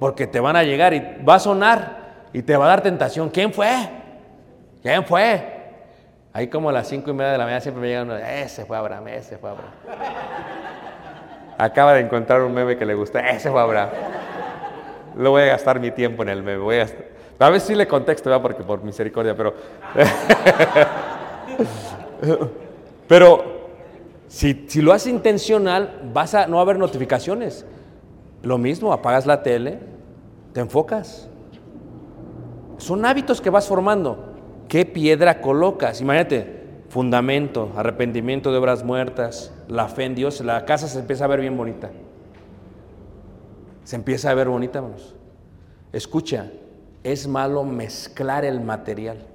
[0.00, 3.30] Porque te van a llegar y va a sonar y te va a dar tentación.
[3.30, 3.68] ¿Quién fue?
[4.82, 5.57] ¿Quién fue?
[6.32, 8.64] Ahí como a las cinco y media de la mañana siempre me llega uno, ese
[8.64, 9.72] fue Abraham, ese fue Abraham.
[11.56, 13.90] Acaba de encontrar un meme que le gusta, ese fue Abraham.
[15.16, 16.62] Lo voy a gastar mi tiempo en el meme.
[16.62, 16.86] Voy a,
[17.38, 18.42] a ver si le contexto, ¿verdad?
[18.42, 19.54] porque por misericordia, pero...
[23.08, 23.44] pero
[24.28, 27.64] si, si lo haces intencional, vas a no haber notificaciones.
[28.42, 29.80] Lo mismo, apagas la tele,
[30.52, 31.28] te enfocas.
[32.76, 34.27] Son hábitos que vas formando.
[34.68, 36.00] ¿Qué piedra colocas?
[36.00, 41.28] Imagínate, fundamento, arrepentimiento de obras muertas, la fe en Dios, la casa se empieza a
[41.28, 41.90] ver bien bonita.
[43.84, 45.14] Se empieza a ver bonita, hermanos.
[45.92, 46.50] Escucha,
[47.02, 49.26] es malo mezclar el material.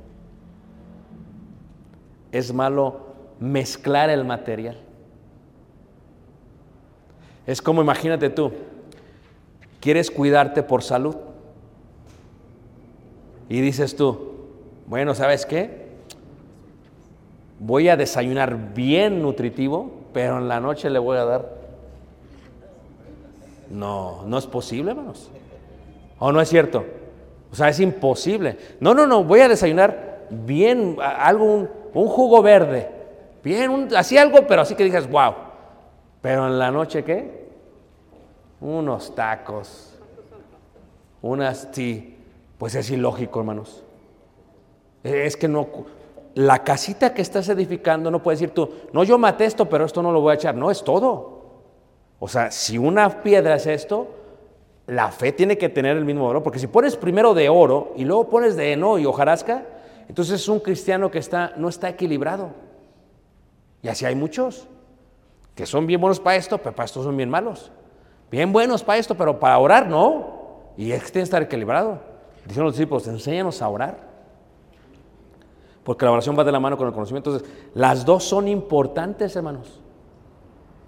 [2.31, 4.79] Es malo mezclar el material.
[7.47, 8.53] Es como imagínate tú,
[9.81, 11.15] quieres cuidarte por salud.
[13.49, 14.32] Y dices tú,
[14.87, 15.83] bueno, ¿sabes qué?
[17.59, 21.49] Voy a desayunar bien nutritivo, pero en la noche le voy a dar.
[23.69, 25.29] No, no es posible, hermanos.
[26.19, 26.85] ¿O no es cierto?
[27.51, 28.57] O sea, es imposible.
[28.79, 32.89] No, no, no, voy a desayunar bien, algo, un, un jugo verde.
[33.43, 35.33] Bien, un- así algo, pero así que digas, wow.
[36.21, 37.43] Pero en la noche, ¿qué?
[38.61, 39.97] Unos tacos.
[41.21, 42.17] Unas, sí.
[42.57, 43.83] Pues es ilógico, hermanos.
[45.03, 45.67] Es que no,
[46.35, 50.01] la casita que estás edificando no puedes decir tú, no, yo maté esto, pero esto
[50.01, 50.55] no lo voy a echar.
[50.55, 51.43] No, es todo.
[52.19, 54.07] O sea, si una piedra es esto,
[54.87, 56.41] la fe tiene que tener el mismo valor.
[56.41, 59.65] Porque si pones primero de oro y luego pones de heno y hojarasca,
[60.07, 62.49] entonces es un cristiano que está, no está equilibrado.
[63.81, 64.67] Y así hay muchos
[65.55, 67.71] que son bien buenos para esto, pero para esto son bien malos.
[68.31, 70.71] Bien buenos para esto, pero para orar no.
[70.77, 71.99] Y es que tiene que estar equilibrado.
[72.45, 74.12] Dicen los discípulos, enséñanos a orar.
[75.83, 77.35] Porque la oración va de la mano con el conocimiento.
[77.35, 79.81] Entonces, las dos son importantes, hermanos.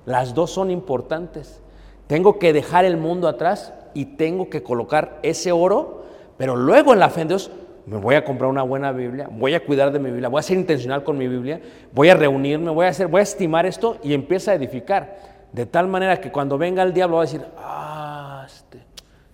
[0.06, 1.62] Las dos son importantes.
[2.08, 6.04] Tengo que dejar el mundo atrás y tengo que colocar ese oro,
[6.38, 7.52] pero luego en la fe en Dios
[7.86, 10.43] me voy a comprar una buena Biblia, voy a cuidar de mi Biblia, voy a
[10.43, 11.62] ser intencional con mi Biblia,
[11.93, 15.18] voy a reunirme, voy a hacer, voy a estimar esto y empieza a edificar.
[15.52, 18.84] De tal manera que cuando venga el diablo va a decir, ah, este,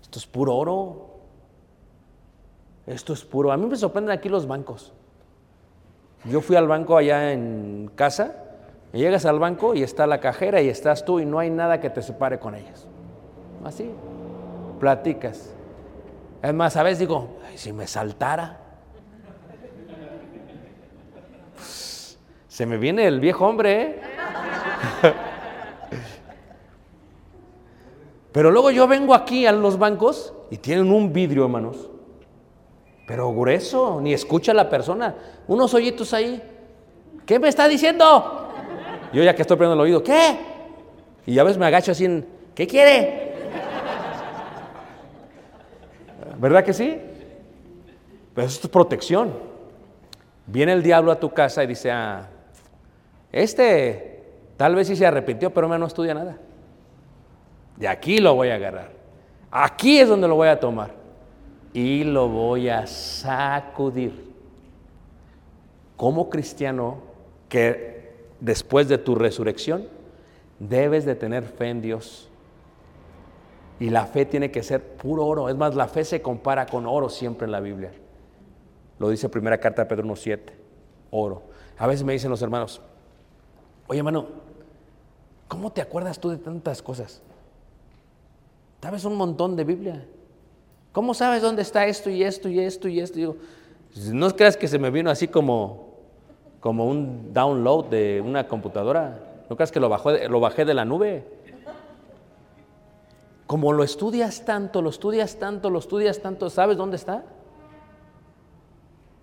[0.01, 1.11] esto es puro oro.
[2.85, 3.51] Esto es puro.
[3.51, 4.93] A mí me sorprenden aquí los bancos.
[6.25, 8.35] Yo fui al banco allá en casa,
[8.93, 11.79] y llegas al banco y está la cajera y estás tú y no hay nada
[11.79, 12.87] que te separe con ellas.
[13.63, 13.89] Así,
[14.79, 15.53] platicas.
[16.41, 18.57] Es más, a veces digo, "Ay, si me saltara.
[22.47, 24.01] Se me viene el viejo hombre, ¿eh?
[28.33, 31.90] Pero luego yo vengo aquí a los bancos y tienen un vidrio, hermanos.
[33.11, 35.13] Pero grueso, ni escucha a la persona.
[35.45, 36.41] Unos hoyitos ahí.
[37.25, 38.53] ¿Qué me está diciendo?
[39.11, 40.39] Yo ya que estoy poniendo el oído, ¿qué?
[41.25, 43.33] Y ya ves, me agacho así en, ¿qué quiere?
[46.37, 47.01] ¿Verdad que sí?
[48.33, 49.33] Pero eso es protección.
[50.47, 52.29] Viene el diablo a tu casa y dice, ah,
[53.33, 54.23] este
[54.55, 56.37] tal vez sí se arrepintió, pero no estudia nada.
[57.75, 58.91] De aquí lo voy a agarrar.
[59.51, 61.00] Aquí es donde lo voy a tomar.
[61.73, 64.31] Y lo voy a sacudir.
[65.95, 66.97] Como cristiano
[67.47, 69.87] que después de tu resurrección
[70.59, 72.29] debes de tener fe en Dios.
[73.79, 75.49] Y la fe tiene que ser puro oro.
[75.49, 77.91] Es más, la fe se compara con oro siempre en la Biblia.
[78.99, 80.39] Lo dice primera carta de Pedro 1.7.
[81.09, 81.43] Oro.
[81.77, 82.79] A veces me dicen los hermanos,
[83.87, 84.27] oye hermano,
[85.47, 87.21] ¿cómo te acuerdas tú de tantas cosas?
[88.81, 90.05] Sabes un montón de Biblia.
[90.91, 93.17] ¿Cómo sabes dónde está esto y esto y esto y esto?
[93.17, 93.37] Digo,
[94.11, 95.95] no creas que se me vino así como,
[96.59, 99.45] como un download de una computadora.
[99.49, 101.23] No creas que lo, lo bajé de la nube.
[103.47, 107.23] Como lo estudias tanto, lo estudias tanto, lo estudias tanto, ¿sabes dónde está?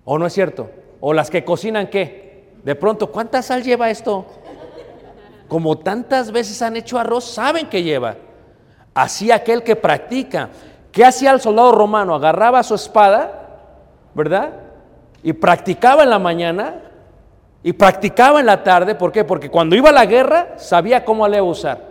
[0.04, 0.70] ¿O no es cierto?
[1.00, 2.50] ¿O las que cocinan qué?
[2.64, 4.26] De pronto, ¿cuánta sal lleva esto?
[5.48, 8.16] Como tantas veces han hecho arroz, saben que lleva.
[8.92, 10.50] Así aquel que practica.
[10.92, 12.14] ¿Qué hacía el soldado romano?
[12.14, 13.48] Agarraba su espada,
[14.14, 14.50] ¿verdad?
[15.22, 16.82] Y practicaba en la mañana
[17.62, 18.94] y practicaba en la tarde.
[18.94, 19.24] ¿Por qué?
[19.24, 21.88] Porque cuando iba a la guerra sabía cómo le iba a usar.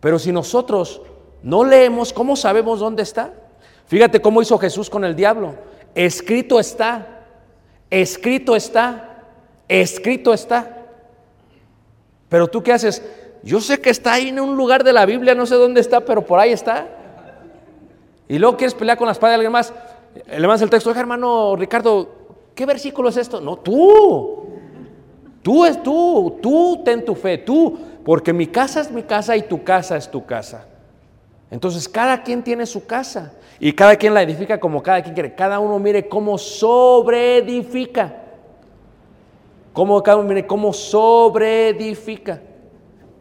[0.00, 1.02] Pero si nosotros
[1.42, 3.32] no leemos, ¿cómo sabemos dónde está?
[3.86, 5.54] Fíjate cómo hizo Jesús con el diablo.
[5.94, 7.24] Escrito está,
[7.90, 9.22] escrito está,
[9.68, 10.78] escrito está.
[12.28, 13.02] Pero tú qué haces?
[13.42, 16.00] Yo sé que está ahí en un lugar de la Biblia, no sé dónde está,
[16.00, 16.86] pero por ahí está.
[18.28, 19.72] Y luego quieres pelear con la espada de alguien más.
[20.26, 22.08] Le mandas el texto, oiga hermano Ricardo,
[22.54, 23.40] ¿qué versículo es esto?
[23.40, 24.46] No, tú.
[25.42, 29.42] Tú es tú, tú ten tu fe, tú, porque mi casa es mi casa y
[29.42, 30.66] tu casa es tu casa.
[31.50, 35.34] Entonces cada quien tiene su casa y cada quien la edifica como cada quien quiere.
[35.34, 38.20] Cada uno mire cómo sobreedifica.
[39.72, 42.40] Cómo cada uno mire cómo sobreedifica.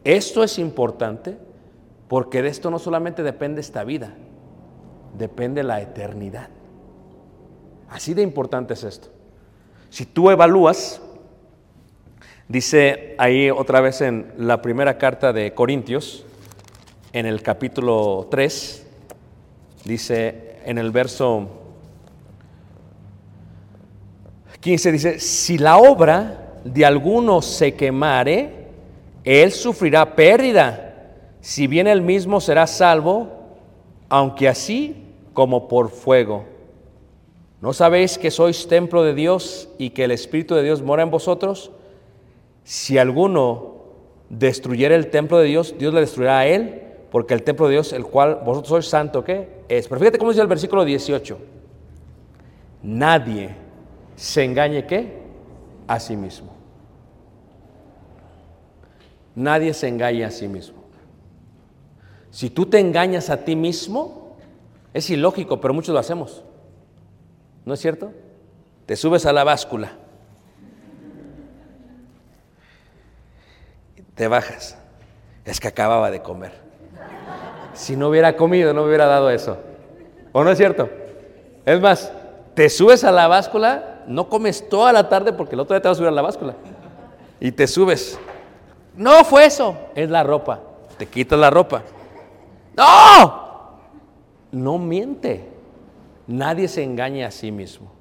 [0.03, 1.37] Esto es importante
[2.07, 4.13] porque de esto no solamente depende esta vida,
[5.17, 6.49] depende la eternidad.
[7.89, 9.09] Así de importante es esto.
[9.89, 11.01] Si tú evalúas,
[12.47, 16.25] dice ahí otra vez en la primera carta de Corintios,
[17.13, 18.87] en el capítulo 3,
[19.83, 21.49] dice en el verso
[24.61, 28.67] 15, dice, si la obra de alguno se quemare,
[29.23, 33.27] él sufrirá pérdida, si bien él mismo será salvo,
[34.07, 35.00] aunque así
[35.33, 36.45] como por fuego.
[37.61, 41.11] ¿No sabéis que sois templo de Dios y que el Espíritu de Dios mora en
[41.11, 41.71] vosotros?
[42.63, 43.75] Si alguno
[44.29, 47.93] destruyera el templo de Dios, Dios le destruirá a él, porque el templo de Dios,
[47.93, 49.63] el cual vosotros sois santo, ¿qué?
[49.67, 49.87] Es.
[49.87, 51.37] Pero fíjate cómo dice el versículo 18.
[52.83, 53.55] Nadie
[54.15, 55.21] se engañe, ¿qué?
[55.87, 56.51] A sí mismo.
[59.35, 60.81] Nadie se engaña a sí mismo.
[62.31, 64.20] Si tú te engañas a ti mismo,
[64.93, 66.43] es ilógico, pero muchos lo hacemos.
[67.65, 68.11] ¿No es cierto?
[68.85, 69.93] Te subes a la báscula.
[74.15, 74.77] Te bajas.
[75.45, 76.51] Es que acababa de comer.
[77.73, 79.57] Si no hubiera comido, no me hubiera dado eso.
[80.33, 80.89] ¿O no es cierto?
[81.65, 82.11] Es más,
[82.53, 85.87] te subes a la báscula, no comes toda la tarde porque el otro día te
[85.87, 86.55] vas a subir a la báscula.
[87.39, 88.19] Y te subes.
[88.95, 90.59] No fue eso, es la ropa.
[90.97, 91.81] Te quitas la ropa.
[92.75, 93.40] No,
[94.51, 95.47] no miente.
[96.27, 97.91] Nadie se engaña a sí mismo.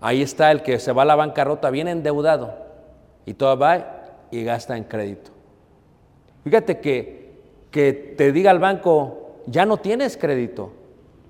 [0.00, 2.54] Ahí está el que se va a la bancarrota bien endeudado
[3.24, 5.30] y todo va y gasta en crédito.
[6.44, 10.72] Fíjate que, que te diga el banco, ya no tienes crédito,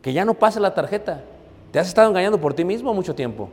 [0.02, 1.22] que ya no pasa la tarjeta.
[1.70, 3.50] Te has estado engañando por ti mismo mucho tiempo.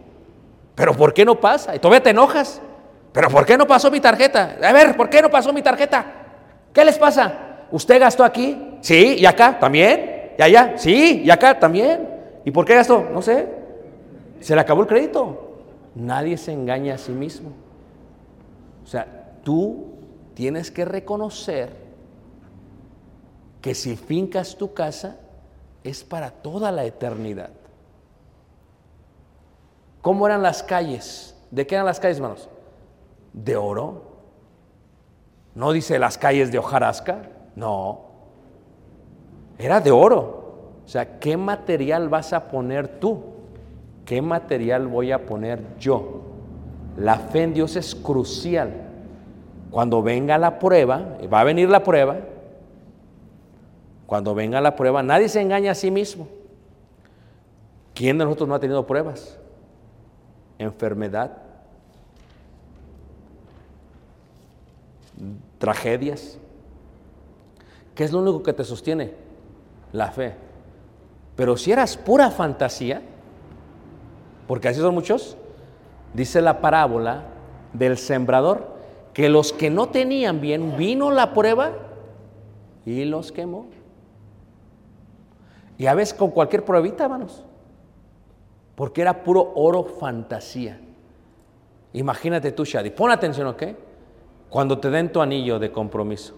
[0.76, 1.76] Pero ¿por qué no pasa?
[1.76, 2.62] Y todavía te enojas.
[3.12, 4.58] Pero ¿por qué no pasó mi tarjeta?
[4.62, 6.06] A ver, ¿por qué no pasó mi tarjeta?
[6.74, 7.68] ¿Qué les pasa?
[7.72, 8.78] ¿Usted gastó aquí?
[8.82, 10.13] Sí, y acá también.
[10.38, 12.10] Y allá, sí, y acá también.
[12.46, 13.04] ¿Y por qué gastó?
[13.12, 13.48] No sé.
[14.40, 15.62] Se le acabó el crédito.
[15.96, 17.52] Nadie se engaña a sí mismo.
[18.84, 19.94] O sea, tú
[20.34, 21.70] tienes que reconocer
[23.62, 25.18] que si fincas tu casa
[25.84, 27.52] es para toda la eternidad.
[30.02, 31.36] ¿Cómo eran las calles?
[31.50, 32.50] ¿De qué eran las calles, hermanos?
[33.32, 34.14] De oro.
[35.56, 38.13] No dice las calles de hojarasca, no.
[39.58, 40.44] Era de oro.
[40.86, 43.22] O sea, ¿qué material vas a poner tú?
[44.06, 46.22] ¿Qué material voy a poner yo?
[46.98, 48.90] La fe en Dios es crucial.
[49.72, 52.18] Cuando venga la prueba, va a venir la prueba,
[54.06, 56.28] cuando venga la prueba, nadie se engaña a sí mismo.
[57.96, 59.40] ¿Quién de nosotros no ha tenido pruebas?
[60.60, 61.32] Enfermedad,
[65.58, 66.38] tragedias.
[67.96, 69.23] ¿Qué es lo único que te sostiene?
[69.94, 70.36] La fe.
[71.36, 73.02] Pero si eras pura fantasía,
[74.48, 75.38] porque así son muchos,
[76.14, 77.24] dice la parábola
[77.72, 78.74] del sembrador,
[79.14, 81.72] que los que no tenían bien, vino la prueba
[82.86, 83.68] y los quemó.
[85.78, 87.44] Y a veces con cualquier pruebita, hermanos,
[88.76, 90.80] porque era puro oro fantasía.
[91.94, 93.64] Imagínate tú, Shadi, pon atención, ¿ok?
[94.50, 96.36] Cuando te den tu anillo de compromiso,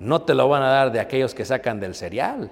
[0.00, 2.50] no te lo van a dar de aquellos que sacan del cereal.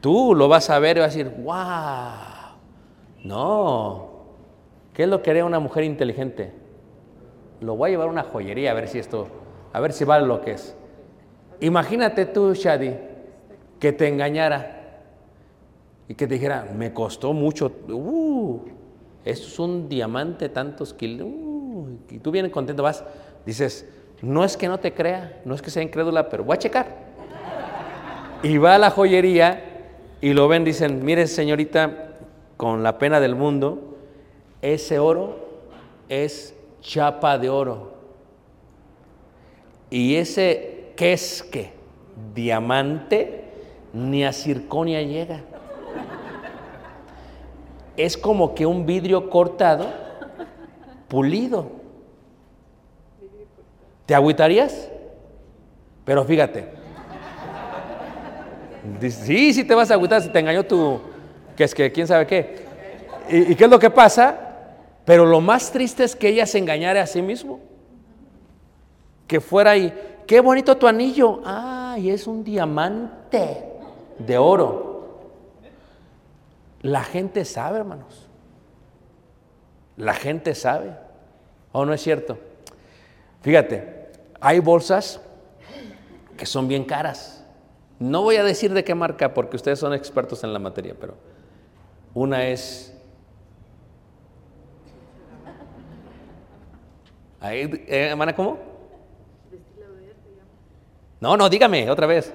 [0.00, 2.56] Tú lo vas a ver y vas a decir, wow,
[3.24, 4.08] no,
[4.94, 6.52] ¿qué es lo que haría una mujer inteligente?
[7.60, 9.26] Lo voy a llevar a una joyería a ver si esto,
[9.72, 10.74] a ver si vale lo que es.
[11.60, 12.94] Imagínate tú, Shadi,
[13.78, 15.02] que te engañara
[16.08, 18.60] y que te dijera, me costó mucho, uh,
[19.24, 21.28] esto es un diamante, tantos kilos,
[22.08, 23.04] y tú vienes contento, vas,
[23.44, 23.86] dices,
[24.22, 26.86] no es que no te crea, no es que sea incrédula, pero voy a checar.
[28.42, 29.64] Y va a la joyería
[30.20, 32.10] y lo ven, dicen, mire señorita,
[32.56, 33.96] con la pena del mundo,
[34.60, 35.48] ese oro
[36.08, 37.94] es chapa de oro.
[39.88, 41.72] Y ese, ¿qué es qué?
[42.34, 43.44] Diamante,
[43.92, 45.40] ni a circonia llega.
[47.96, 49.86] Es como que un vidrio cortado,
[51.08, 51.79] pulido.
[54.10, 54.90] ¿Te agüitarías?
[56.04, 56.68] Pero fíjate,
[59.08, 61.00] sí, sí te vas a agüitar si te engañó tu,
[61.54, 62.56] que es que quién sabe qué.
[63.28, 64.36] ¿Y, y qué es lo que pasa?
[65.04, 67.60] Pero lo más triste es que ella se engañara a sí mismo.
[69.28, 69.94] Que fuera ahí,
[70.26, 71.40] qué bonito tu anillo.
[71.44, 73.62] Ay, es un diamante
[74.18, 75.20] de oro.
[76.82, 78.28] La gente sabe, hermanos.
[79.96, 80.96] La gente sabe.
[81.70, 82.36] ¿O no es cierto?
[83.42, 83.99] Fíjate,
[84.40, 85.20] hay bolsas
[86.36, 87.44] que son bien caras
[87.98, 91.14] No voy a decir de qué marca porque ustedes son expertos en la materia, pero
[92.14, 92.96] una es...
[97.40, 98.58] Ahí, eh, hermana, ¿cómo?
[101.20, 102.34] No, no, dígame otra vez.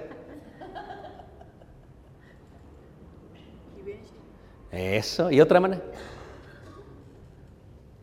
[4.72, 5.82] Eso, ¿y otra hermana?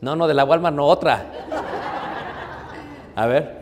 [0.01, 1.27] No, no, de la Walmart, no, otra.
[3.15, 3.62] A ver.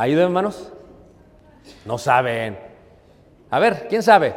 [0.00, 0.72] ¿Ayuda, hermanos?
[1.84, 2.56] No saben.
[3.50, 4.34] A ver, ¿quién sabe?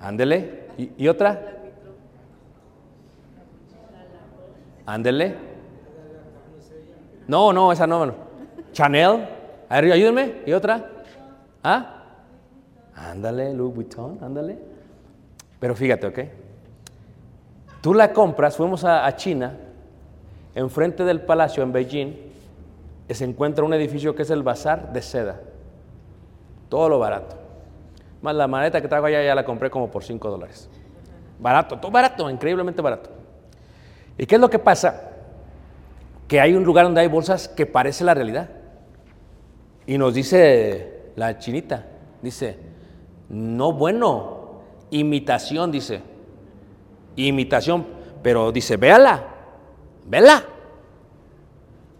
[0.00, 0.68] Ándele.
[0.96, 1.56] ¿Y, otra?
[4.86, 5.34] Ándele.
[7.26, 8.18] No, no, esa no, hermano.
[8.70, 9.26] Chanel.
[9.68, 10.42] A ver, ayúdenme.
[10.46, 10.88] ¿Y otra?
[11.64, 12.04] ¿Ah?
[12.94, 14.60] Ándale, Louis Vuitton, ándale.
[15.58, 16.18] Pero fíjate, ¿ok?
[17.80, 19.56] Tú la compras, fuimos a, a China,
[20.54, 22.25] enfrente del palacio en Beijing,
[23.14, 25.40] se encuentra un edificio que es el Bazar de Seda.
[26.68, 27.36] Todo lo barato.
[28.22, 30.68] Más la maleta que traigo allá ya la compré como por 5 dólares.
[31.38, 33.10] Barato, todo barato, increíblemente barato.
[34.18, 35.10] ¿Y qué es lo que pasa?
[36.26, 38.48] Que hay un lugar donde hay bolsas que parece la realidad.
[39.86, 41.86] Y nos dice la chinita,
[42.22, 42.58] dice,
[43.28, 46.00] no bueno, imitación, dice.
[47.14, 47.86] Imitación,
[48.22, 49.24] pero dice, véala,
[50.06, 50.44] vela.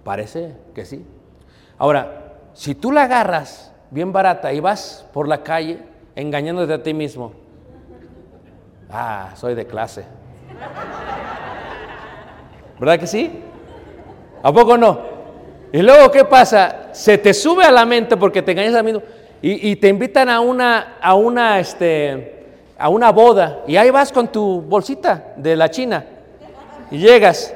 [0.06, 1.04] Parece que sí.
[1.76, 5.80] Ahora, si tú la agarras bien barata y vas por la calle
[6.14, 7.32] engañándote a ti mismo,
[8.88, 10.04] ah, soy de clase.
[12.78, 13.42] ¿Verdad que sí?
[14.44, 15.00] ¿A poco no?
[15.72, 16.90] Y luego, ¿qué pasa?
[16.92, 19.02] Se te sube a la mente porque te engañas a mismo
[19.42, 22.46] y, y te invitan a una, a una, este,
[22.78, 26.04] a una boda y ahí vas con tu bolsita de la China
[26.92, 27.55] y llegas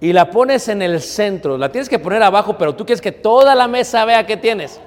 [0.00, 1.58] y la pones en el centro.
[1.58, 4.80] La tienes que poner abajo, pero tú quieres que toda la mesa vea qué tienes.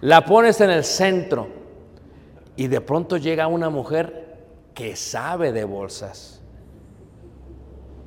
[0.00, 1.48] La pones en el centro
[2.56, 4.38] y de pronto llega una mujer
[4.74, 6.40] que sabe de bolsas.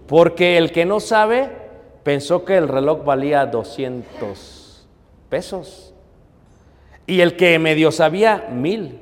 [0.07, 1.49] Porque el que no sabe
[2.03, 4.87] pensó que el reloj valía 200
[5.29, 5.93] pesos.
[7.05, 9.01] Y el que medio sabía, mil.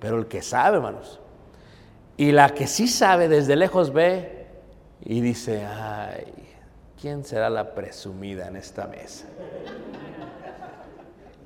[0.00, 1.20] Pero el que sabe, hermanos.
[2.16, 4.46] Y la que sí sabe desde lejos ve
[5.04, 6.45] y dice, ay,
[7.00, 9.26] ¿quién será la presumida en esta mesa?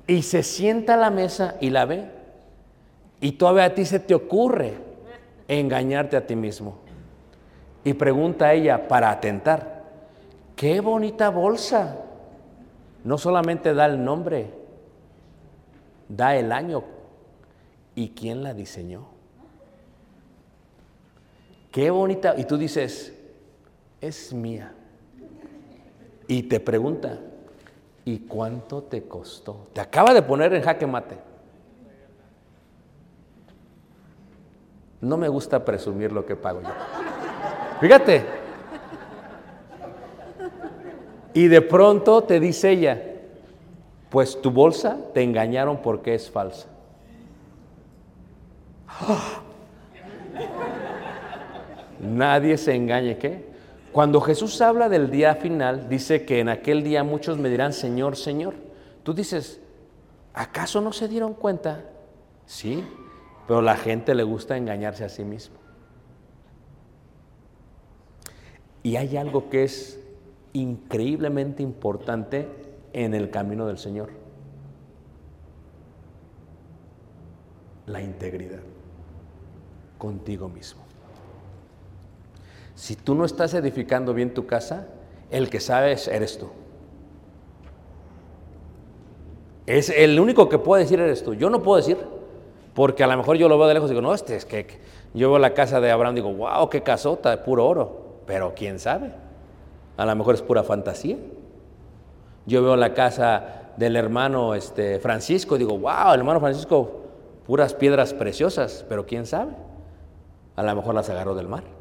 [0.07, 2.09] Y se sienta a la mesa y la ve.
[3.19, 4.73] Y todavía a ti se te ocurre
[5.47, 6.79] engañarte a ti mismo.
[7.83, 9.83] Y pregunta a ella para atentar,
[10.55, 11.97] qué bonita bolsa.
[13.03, 14.53] No solamente da el nombre,
[16.07, 16.83] da el año
[17.95, 19.07] y quién la diseñó.
[21.71, 22.35] Qué bonita.
[22.37, 23.17] Y tú dices,
[24.01, 24.73] es mía.
[26.31, 27.19] Y te pregunta,
[28.05, 29.67] ¿y cuánto te costó?
[29.73, 31.17] Te acaba de poner en jaque mate.
[35.01, 36.69] No me gusta presumir lo que pago yo.
[37.81, 38.23] Fíjate.
[41.33, 43.03] Y de pronto te dice ella,
[44.09, 46.69] pues tu bolsa te engañaron porque es falsa.
[51.99, 53.50] Nadie se engañe, ¿qué?
[53.91, 58.15] Cuando Jesús habla del día final, dice que en aquel día muchos me dirán, Señor,
[58.15, 58.53] Señor.
[59.03, 59.59] Tú dices,
[60.33, 61.83] ¿acaso no se dieron cuenta?
[62.45, 62.83] Sí,
[63.47, 65.57] pero la gente le gusta engañarse a sí mismo.
[68.83, 69.99] Y hay algo que es
[70.53, 72.47] increíblemente importante
[72.93, 74.09] en el camino del Señor.
[77.87, 78.61] La integridad
[79.97, 80.80] contigo mismo.
[82.81, 84.87] Si tú no estás edificando bien tu casa,
[85.29, 86.49] el que sabes eres tú.
[89.67, 91.35] Es el único que puede decir eres tú.
[91.35, 91.99] Yo no puedo decir,
[92.73, 94.65] porque a lo mejor yo lo veo de lejos y digo, no, este es que
[95.13, 98.15] yo veo la casa de Abraham y digo, wow, qué casota de puro oro.
[98.25, 99.11] Pero quién sabe,
[99.95, 101.17] a lo mejor es pura fantasía.
[102.47, 107.03] Yo veo la casa del hermano este, Francisco y digo, wow, el hermano Francisco,
[107.45, 109.51] puras piedras preciosas, pero quién sabe,
[110.55, 111.80] a lo mejor las agarró del mar.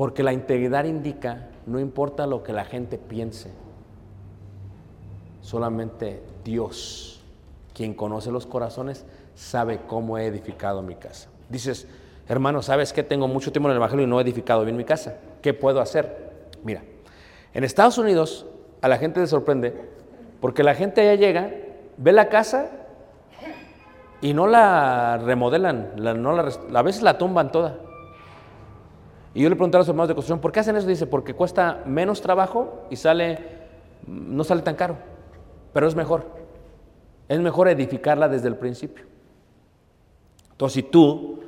[0.00, 3.50] Porque la integridad indica, no importa lo que la gente piense,
[5.42, 7.20] solamente Dios,
[7.74, 11.28] quien conoce los corazones, sabe cómo he edificado mi casa.
[11.50, 11.86] Dices,
[12.30, 14.84] hermano, ¿sabes que tengo mucho tiempo en el Evangelio y no he edificado bien mi
[14.84, 15.18] casa?
[15.42, 16.46] ¿Qué puedo hacer?
[16.64, 16.82] Mira,
[17.52, 18.46] en Estados Unidos
[18.80, 19.74] a la gente le sorprende
[20.40, 21.50] porque la gente allá llega,
[21.98, 22.70] ve la casa
[24.22, 25.90] y no la remodelan,
[26.74, 27.89] a veces la tumban toda.
[29.34, 30.86] Y yo le pregunté a los hermanos de construcción, ¿por qué hacen eso?
[30.86, 33.38] Dice, porque cuesta menos trabajo y sale,
[34.06, 34.96] no sale tan caro,
[35.72, 36.26] pero es mejor.
[37.28, 39.04] Es mejor edificarla desde el principio.
[40.50, 41.44] Entonces, si tú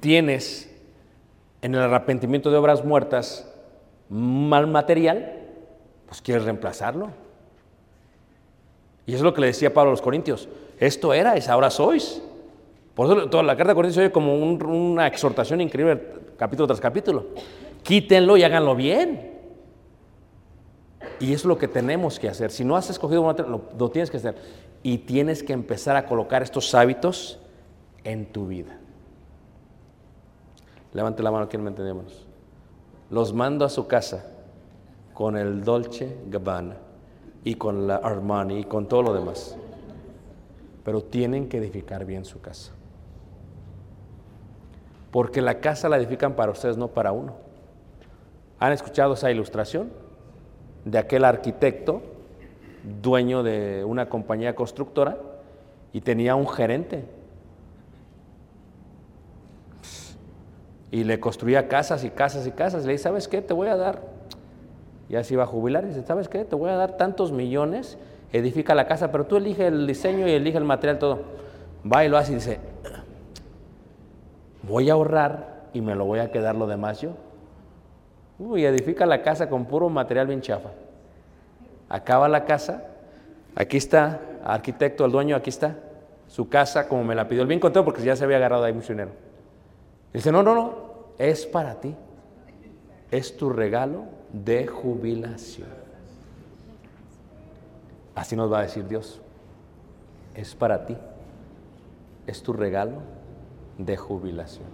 [0.00, 0.70] tienes
[1.62, 3.50] en el arrepentimiento de obras muertas
[4.10, 5.40] mal material,
[6.06, 7.08] pues quieres reemplazarlo.
[9.06, 10.48] Y eso es lo que le decía Pablo a los Corintios.
[10.78, 12.22] Esto erais, ahora sois.
[12.94, 15.96] Por eso toda la carta de Corintios oye como un- una exhortación increíble,
[16.36, 17.26] capítulo tras capítulo.
[17.82, 19.34] Quítenlo y háganlo bien.
[21.20, 22.50] Y es lo que tenemos que hacer.
[22.50, 24.36] Si no has escogido un material, lo, lo tienes que hacer.
[24.82, 27.38] Y tienes que empezar a colocar estos hábitos
[28.04, 28.78] en tu vida.
[30.92, 32.26] Levante la mano, ¿quién me entendió, hermanos?
[33.10, 34.24] Los mando a su casa
[35.14, 36.76] con el Dolce Gabbana
[37.44, 39.56] y con la Armani y con todo lo demás.
[40.84, 42.75] Pero tienen que edificar bien su casa.
[45.16, 47.36] Porque la casa la edifican para ustedes, no para uno.
[48.58, 49.90] ¿Han escuchado esa ilustración?
[50.84, 52.02] De aquel arquitecto,
[53.00, 55.16] dueño de una compañía constructora,
[55.94, 57.06] y tenía un gerente.
[60.90, 62.84] Y le construía casas y casas y casas.
[62.84, 63.40] Le dice, ¿sabes qué?
[63.40, 64.02] Te voy a dar.
[65.08, 66.44] Ya se iba a jubilar y dice, ¿sabes qué?
[66.44, 67.96] Te voy a dar tantos millones,
[68.34, 71.22] edifica la casa, pero tú elige el diseño y elige el material, todo.
[71.90, 72.60] Va y lo hace y dice,
[74.66, 77.10] voy a ahorrar y me lo voy a quedar lo demás yo.
[78.38, 80.70] Uy, edifica la casa con puro material bien chafa.
[81.88, 82.84] Acaba la casa,
[83.54, 85.76] aquí está, arquitecto, el dueño, aquí está,
[86.26, 88.72] su casa como me la pidió, el bien contento porque ya se había agarrado ahí
[88.72, 89.12] mucho dinero.
[90.12, 90.74] Dice, no, no, no,
[91.18, 91.94] es para ti,
[93.10, 95.68] es tu regalo de jubilación.
[98.14, 99.20] Así nos va a decir Dios,
[100.34, 100.96] es para ti,
[102.26, 103.15] es tu regalo
[103.78, 104.66] de jubilación.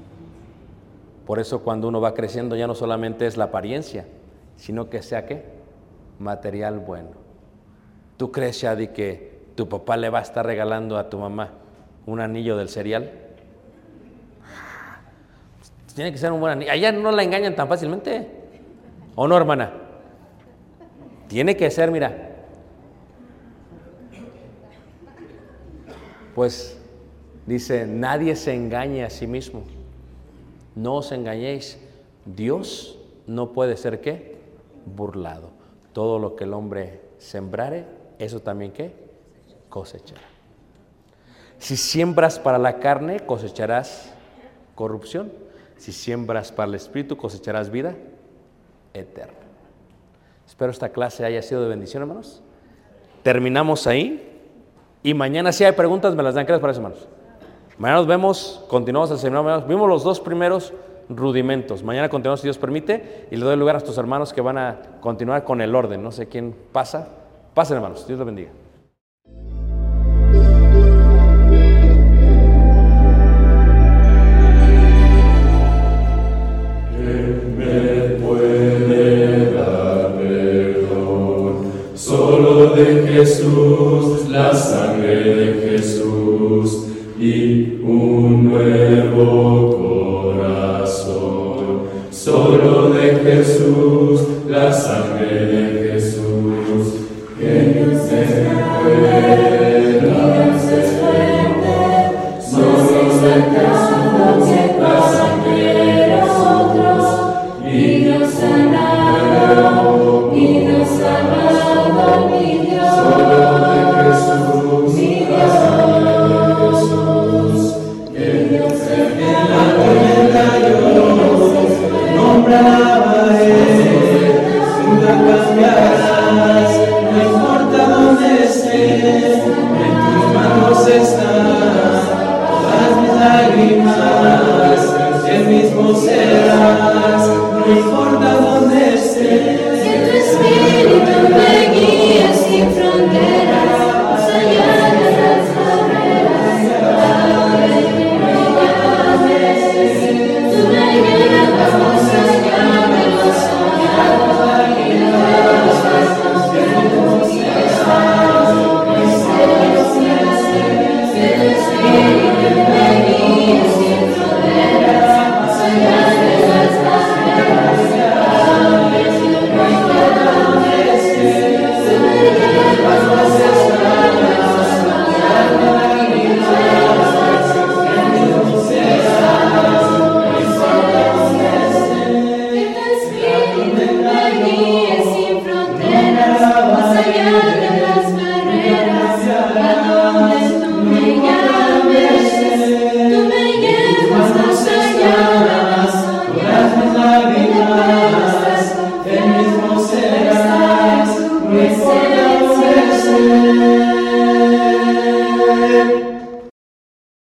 [1.27, 4.07] Por eso cuando uno va creciendo ya no solamente es la apariencia,
[4.57, 5.45] sino que sea qué?
[6.19, 7.11] Material bueno.
[8.17, 11.51] ¿Tú crees, Shadi, que tu papá le va a estar regalando a tu mamá
[12.07, 13.11] un anillo del cereal?
[15.95, 16.73] Tiene que ser un buen anillo.
[16.73, 18.29] Allá no la engañan tan fácilmente.
[19.15, 19.73] ¿O no, hermana?
[21.29, 22.31] Tiene que ser, mira.
[26.35, 26.82] Pues
[27.47, 29.63] dice, nadie se engañe a sí mismo.
[30.75, 31.79] No os engañéis.
[32.25, 34.37] Dios no puede ser qué?
[34.87, 35.51] Burlado.
[35.93, 37.85] Todo lo que el hombre sembrare,
[38.19, 38.93] eso también qué?
[39.69, 40.23] Cosechará.
[41.59, 44.13] Si siembras para la carne, cosecharás
[44.75, 45.33] corrupción.
[45.77, 47.95] Si siembras para el espíritu, cosecharás vida
[48.95, 49.35] eterna.
[50.47, 52.43] Espero esta clase haya sido de bendición, hermanos.
[53.23, 54.29] Terminamos ahí.
[55.03, 56.47] Y mañana si hay preguntas, me las dan.
[56.47, 57.09] ¿Qué les parece, hermanos?
[57.79, 59.63] Mañana nos vemos, continuamos el seminario.
[59.63, 60.73] Vimos los dos primeros
[61.09, 61.83] rudimentos.
[61.83, 64.79] Mañana continuamos, si Dios permite, y le doy lugar a estos hermanos que van a
[65.01, 66.03] continuar con el orden.
[66.03, 67.09] No sé quién pasa.
[67.55, 68.07] Pasen, hermanos.
[68.07, 68.51] Dios los bendiga.